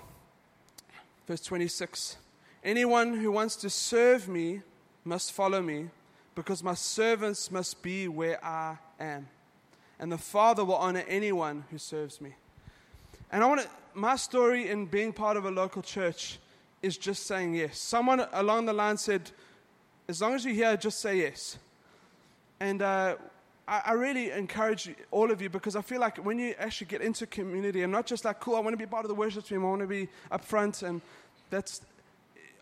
verse 1.27 1.41
26 1.41 2.17
Anyone 2.63 3.13
who 3.13 3.31
wants 3.31 3.55
to 3.57 3.69
serve 3.69 4.27
me 4.27 4.61
must 5.05 5.31
follow 5.31 5.61
me, 5.61 5.89
because 6.35 6.61
my 6.61 6.73
servants 6.73 7.49
must 7.49 7.81
be 7.81 8.07
where 8.07 8.43
I 8.43 8.77
am. 8.99 9.27
And 9.99 10.11
the 10.11 10.17
Father 10.17 10.65
will 10.65 10.75
honor 10.75 11.03
anyone 11.07 11.63
who 11.71 11.77
serves 11.77 12.19
me. 12.19 12.35
And 13.31 13.43
I 13.43 13.47
want 13.47 13.61
to, 13.61 13.69
my 13.93 14.15
story 14.15 14.69
in 14.69 14.85
being 14.85 15.13
part 15.13 15.37
of 15.37 15.45
a 15.45 15.51
local 15.51 15.81
church 15.81 16.39
is 16.81 16.97
just 16.97 17.25
saying 17.25 17.55
yes. 17.55 17.79
Someone 17.79 18.25
along 18.33 18.65
the 18.65 18.73
line 18.73 18.97
said, 18.97 19.31
as 20.07 20.21
long 20.21 20.33
as 20.33 20.45
you're 20.45 20.53
here, 20.53 20.77
just 20.77 20.99
say 20.99 21.17
yes. 21.17 21.57
And 22.59 22.81
uh, 22.81 23.15
I, 23.67 23.81
I, 23.85 23.93
really 23.93 24.31
encourage 24.31 24.89
all 25.11 25.31
of 25.31 25.41
you 25.41 25.49
because 25.49 25.75
I 25.75 25.81
feel 25.81 25.99
like 25.99 26.17
when 26.17 26.39
you 26.39 26.55
actually 26.57 26.87
get 26.87 27.01
into 27.01 27.27
community 27.27 27.83
and 27.83 27.91
not 27.91 28.05
just 28.05 28.25
like, 28.25 28.39
cool, 28.39 28.55
I 28.55 28.59
want 28.59 28.73
to 28.73 28.77
be 28.77 28.85
part 28.85 29.05
of 29.05 29.09
the 29.09 29.15
worship 29.15 29.45
team, 29.45 29.63
I 29.65 29.69
want 29.69 29.81
to 29.81 29.87
be 29.87 30.07
up 30.31 30.43
front, 30.43 30.81
and 30.83 31.01
that's. 31.49 31.81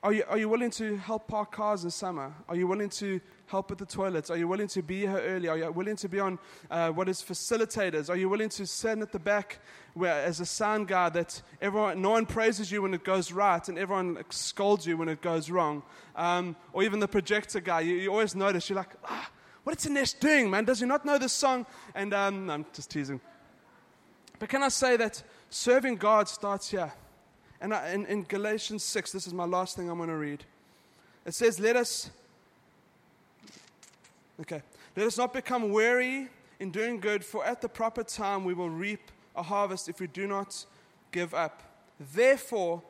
Are 0.03 0.13
you, 0.13 0.23
are 0.27 0.37
you 0.37 0.49
willing 0.49 0.69
to 0.71 0.97
help 0.97 1.27
park 1.27 1.51
cars 1.51 1.83
in 1.83 1.89
summer? 1.89 2.31
Are 2.47 2.55
you 2.55 2.67
willing 2.67 2.89
to 2.89 3.19
help 3.47 3.69
with 3.69 3.79
the 3.79 3.85
toilets? 3.85 4.29
Are 4.29 4.37
you 4.37 4.47
willing 4.47 4.67
to 4.69 4.81
be 4.81 5.01
here 5.01 5.17
early? 5.17 5.47
Are 5.47 5.57
you 5.57 5.71
willing 5.71 5.95
to 5.97 6.09
be 6.09 6.19
on 6.19 6.39
uh, 6.69 6.89
what 6.89 7.07
is 7.07 7.21
facilitators? 7.21 8.09
Are 8.09 8.15
you 8.15 8.29
willing 8.29 8.49
to 8.49 8.65
stand 8.65 9.01
at 9.01 9.11
the 9.11 9.19
back 9.19 9.59
where, 9.93 10.23
as 10.23 10.39
a 10.39 10.45
sound 10.45 10.87
guy 10.87 11.09
that 11.09 11.41
everyone, 11.61 12.01
no 12.01 12.11
one 12.11 12.25
praises 12.25 12.71
you 12.71 12.81
when 12.81 12.93
it 12.93 13.03
goes 13.03 13.31
right 13.31 13.67
and 13.67 13.77
everyone 13.77 14.17
scolds 14.29 14.85
you 14.85 14.97
when 14.97 15.09
it 15.09 15.21
goes 15.21 15.49
wrong? 15.49 15.83
Um, 16.15 16.55
or 16.73 16.83
even 16.83 16.99
the 16.99 17.07
projector 17.07 17.59
guy, 17.59 17.81
you, 17.81 17.95
you 17.95 18.09
always 18.09 18.35
notice, 18.35 18.69
you're 18.69 18.77
like, 18.77 18.95
ah, 19.05 19.29
what 19.63 19.77
is 19.77 19.89
Nest 19.89 20.19
doing, 20.19 20.49
man? 20.49 20.65
Does 20.65 20.79
he 20.79 20.85
not 20.85 21.05
know 21.05 21.17
this 21.17 21.33
song? 21.33 21.65
And 21.93 22.13
um, 22.13 22.49
I'm 22.49 22.65
just 22.73 22.91
teasing. 22.91 23.19
But 24.39 24.49
can 24.49 24.63
I 24.63 24.69
say 24.69 24.97
that 24.97 25.23
serving 25.49 25.95
God 25.95 26.27
starts 26.27 26.69
here? 26.69 26.91
And 27.61 27.73
I, 27.73 27.91
in, 27.93 28.05
in 28.05 28.23
Galatians 28.23 28.83
6, 28.83 29.11
this 29.11 29.27
is 29.27 29.33
my 29.33 29.45
last 29.45 29.75
thing 29.75 29.89
I'm 29.89 29.97
going 29.97 30.09
to 30.09 30.17
read. 30.17 30.43
It 31.25 31.33
says, 31.33 31.59
Let 31.59 31.75
us 31.75 32.11
Okay. 34.41 34.61
Let 34.95 35.07
us 35.07 35.17
not 35.17 35.33
become 35.33 35.71
weary 35.71 36.29
in 36.59 36.71
doing 36.71 36.99
good, 36.99 37.23
for 37.23 37.45
at 37.45 37.61
the 37.61 37.69
proper 37.69 38.03
time 38.03 38.43
we 38.43 38.53
will 38.53 38.69
reap 38.69 39.11
a 39.35 39.43
harvest 39.43 39.89
if 39.89 39.99
we 39.99 40.07
do 40.07 40.27
not 40.27 40.65
give 41.11 41.33
up. 41.33 41.61
Therefore, 42.13 42.81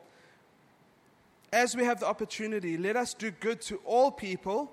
as 1.52 1.76
we 1.76 1.84
have 1.84 2.00
the 2.00 2.06
opportunity, 2.06 2.76
let 2.76 2.96
us 2.96 3.14
do 3.14 3.30
good 3.30 3.60
to 3.62 3.76
all 3.84 4.10
people, 4.10 4.70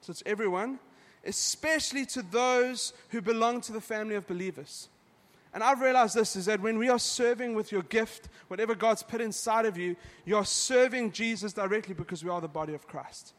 so 0.00 0.10
it's 0.10 0.22
everyone, 0.26 0.78
especially 1.24 2.06
to 2.06 2.22
those 2.22 2.92
who 3.10 3.20
belong 3.20 3.60
to 3.62 3.72
the 3.72 3.80
family 3.80 4.14
of 4.14 4.26
believers. 4.26 4.88
And 5.52 5.62
I've 5.62 5.80
realized 5.80 6.14
this 6.14 6.36
is 6.36 6.46
that 6.46 6.60
when 6.60 6.78
we 6.78 6.88
are 6.88 6.98
serving 6.98 7.54
with 7.54 7.72
your 7.72 7.82
gift, 7.82 8.28
whatever 8.48 8.74
God's 8.74 9.02
put 9.02 9.20
inside 9.20 9.66
of 9.66 9.78
you, 9.78 9.96
you're 10.24 10.44
serving 10.44 11.12
Jesus 11.12 11.52
directly 11.52 11.94
because 11.94 12.22
we 12.22 12.30
are 12.30 12.40
the 12.40 12.48
body 12.48 12.74
of 12.74 12.86
Christ. 12.86 13.32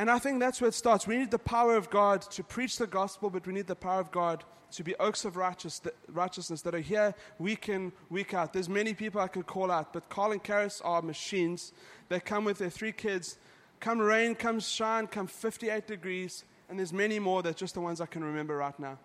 And 0.00 0.10
I 0.10 0.18
think 0.18 0.40
that's 0.40 0.62
where 0.62 0.68
it 0.68 0.72
starts. 0.72 1.06
We 1.06 1.18
need 1.18 1.30
the 1.30 1.38
power 1.38 1.76
of 1.76 1.90
God 1.90 2.22
to 2.30 2.42
preach 2.42 2.78
the 2.78 2.86
gospel, 2.86 3.28
but 3.28 3.46
we 3.46 3.52
need 3.52 3.66
the 3.66 3.76
power 3.76 4.00
of 4.00 4.10
God 4.10 4.44
to 4.70 4.82
be 4.82 4.96
oaks 4.96 5.26
of 5.26 5.36
righteous, 5.36 5.82
righteousness 6.08 6.62
that 6.62 6.74
are 6.74 6.78
here 6.78 7.14
week 7.38 7.68
in, 7.68 7.92
week 8.08 8.32
out. 8.32 8.54
There's 8.54 8.70
many 8.70 8.94
people 8.94 9.20
I 9.20 9.28
can 9.28 9.42
call 9.42 9.70
out, 9.70 9.92
but 9.92 10.08
Carl 10.08 10.32
and 10.32 10.42
Karis 10.42 10.80
are 10.82 11.02
machines. 11.02 11.74
They 12.08 12.18
come 12.18 12.46
with 12.46 12.56
their 12.56 12.70
three 12.70 12.92
kids. 12.92 13.36
Come 13.78 13.98
rain, 13.98 14.34
come 14.34 14.58
shine, 14.58 15.06
come 15.06 15.26
58 15.26 15.86
degrees, 15.86 16.44
and 16.70 16.78
there's 16.78 16.94
many 16.94 17.18
more 17.18 17.42
that 17.42 17.58
just 17.58 17.74
the 17.74 17.82
ones 17.82 18.00
I 18.00 18.06
can 18.06 18.24
remember 18.24 18.56
right 18.56 18.80
now. 18.80 18.98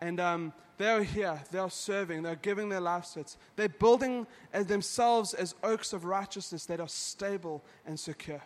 And 0.00 0.18
um, 0.18 0.54
they 0.78 0.88
are 0.88 1.02
here, 1.02 1.42
they 1.50 1.58
are 1.58 1.68
serving, 1.68 2.22
they're 2.22 2.36
giving 2.36 2.70
their 2.70 2.80
lives 2.80 3.12
to 3.12 3.20
it. 3.20 3.36
They're 3.56 3.68
building 3.68 4.26
as 4.54 4.64
themselves 4.64 5.34
as 5.34 5.54
oaks 5.62 5.92
of 5.92 6.06
righteousness 6.06 6.64
that 6.64 6.80
are 6.80 6.88
stable 6.88 7.62
and 7.84 8.00
secure. 8.00 8.40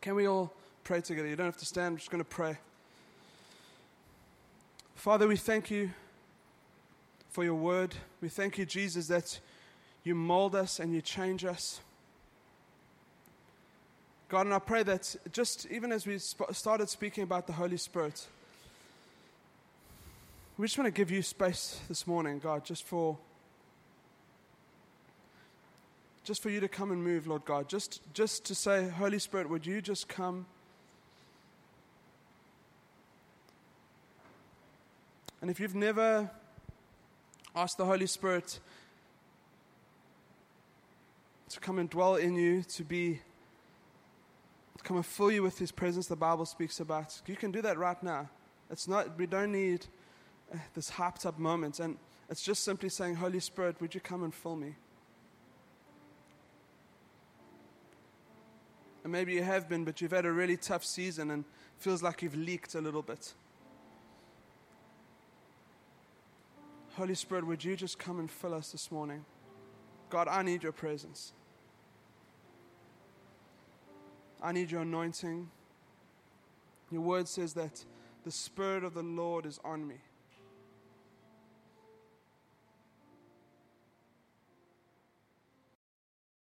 Can 0.00 0.14
we 0.14 0.28
all 0.28 0.54
pray 0.84 1.00
together. 1.00 1.26
You 1.26 1.34
don't 1.34 1.46
have 1.46 1.56
to 1.56 1.66
stand, 1.66 1.86
I'm 1.86 1.96
just 1.96 2.10
going 2.10 2.22
to 2.22 2.28
pray. 2.28 2.58
Father, 4.94 5.26
we 5.26 5.36
thank 5.36 5.70
you 5.70 5.90
for 7.30 7.42
your 7.42 7.54
word. 7.54 7.94
We 8.20 8.28
thank 8.28 8.58
you, 8.58 8.66
Jesus, 8.66 9.06
that 9.08 9.40
you 10.04 10.14
mold 10.14 10.54
us 10.54 10.78
and 10.78 10.92
you 10.92 11.00
change 11.00 11.44
us. 11.44 11.80
God, 14.28 14.42
and 14.42 14.54
I 14.54 14.58
pray 14.58 14.82
that 14.82 15.16
just 15.32 15.66
even 15.70 15.90
as 15.90 16.06
we 16.06 16.18
sp- 16.20 16.52
started 16.52 16.90
speaking 16.90 17.24
about 17.24 17.46
the 17.46 17.54
Holy 17.54 17.78
Spirit, 17.78 18.26
we 20.58 20.66
just 20.66 20.76
want 20.76 20.86
to 20.86 20.92
give 20.96 21.10
you 21.10 21.22
space 21.22 21.80
this 21.88 22.06
morning, 22.06 22.40
God, 22.40 22.64
just 22.64 22.84
for 22.84 23.16
just 26.24 26.42
for 26.42 26.50
you 26.50 26.60
to 26.60 26.68
come 26.68 26.90
and 26.90 27.02
move, 27.02 27.26
Lord 27.26 27.44
God. 27.44 27.68
Just 27.68 28.00
just 28.12 28.44
to 28.46 28.54
say, 28.54 28.88
Holy 28.88 29.18
Spirit, 29.18 29.48
would 29.48 29.66
you 29.66 29.80
just 29.80 30.08
come 30.08 30.46
And 35.44 35.50
if 35.50 35.60
you've 35.60 35.74
never 35.74 36.30
asked 37.54 37.76
the 37.76 37.84
Holy 37.84 38.06
Spirit 38.06 38.60
to 41.50 41.60
come 41.60 41.78
and 41.78 41.90
dwell 41.90 42.16
in 42.16 42.34
you, 42.34 42.62
to 42.62 42.82
be 42.82 43.20
to 44.78 44.84
come 44.84 44.96
and 44.96 45.04
fill 45.04 45.30
you 45.30 45.42
with 45.42 45.58
His 45.58 45.70
presence, 45.70 46.06
the 46.06 46.16
Bible 46.16 46.46
speaks 46.46 46.80
about, 46.80 47.20
you 47.26 47.36
can 47.36 47.50
do 47.50 47.60
that 47.60 47.76
right 47.76 48.02
now. 48.02 48.30
It's 48.70 48.88
not. 48.88 49.18
We 49.18 49.26
don't 49.26 49.52
need 49.52 49.84
uh, 50.50 50.56
this 50.72 50.92
hyped 50.92 51.26
up 51.26 51.38
moment, 51.38 51.78
and 51.78 51.98
it's 52.30 52.42
just 52.42 52.64
simply 52.64 52.88
saying, 52.88 53.16
Holy 53.16 53.40
Spirit, 53.40 53.78
would 53.82 53.94
you 53.94 54.00
come 54.00 54.24
and 54.24 54.34
fill 54.34 54.56
me? 54.56 54.76
And 59.02 59.12
maybe 59.12 59.34
you 59.34 59.42
have 59.42 59.68
been, 59.68 59.84
but 59.84 60.00
you've 60.00 60.12
had 60.12 60.24
a 60.24 60.32
really 60.32 60.56
tough 60.56 60.86
season 60.86 61.30
and 61.30 61.44
feels 61.76 62.02
like 62.02 62.22
you've 62.22 62.34
leaked 62.34 62.74
a 62.74 62.80
little 62.80 63.02
bit. 63.02 63.34
Holy 66.96 67.14
Spirit, 67.14 67.44
would 67.44 67.64
you 67.64 67.74
just 67.74 67.98
come 67.98 68.20
and 68.20 68.30
fill 68.30 68.54
us 68.54 68.70
this 68.70 68.92
morning? 68.92 69.24
God, 70.10 70.28
I 70.28 70.42
need 70.42 70.62
your 70.62 70.70
presence. 70.70 71.32
I 74.40 74.52
need 74.52 74.70
your 74.70 74.82
anointing. 74.82 75.50
Your 76.92 77.00
word 77.00 77.26
says 77.26 77.54
that 77.54 77.84
the 78.24 78.30
Spirit 78.30 78.84
of 78.84 78.94
the 78.94 79.02
Lord 79.02 79.44
is 79.44 79.58
on 79.64 79.88
me. 79.88 79.96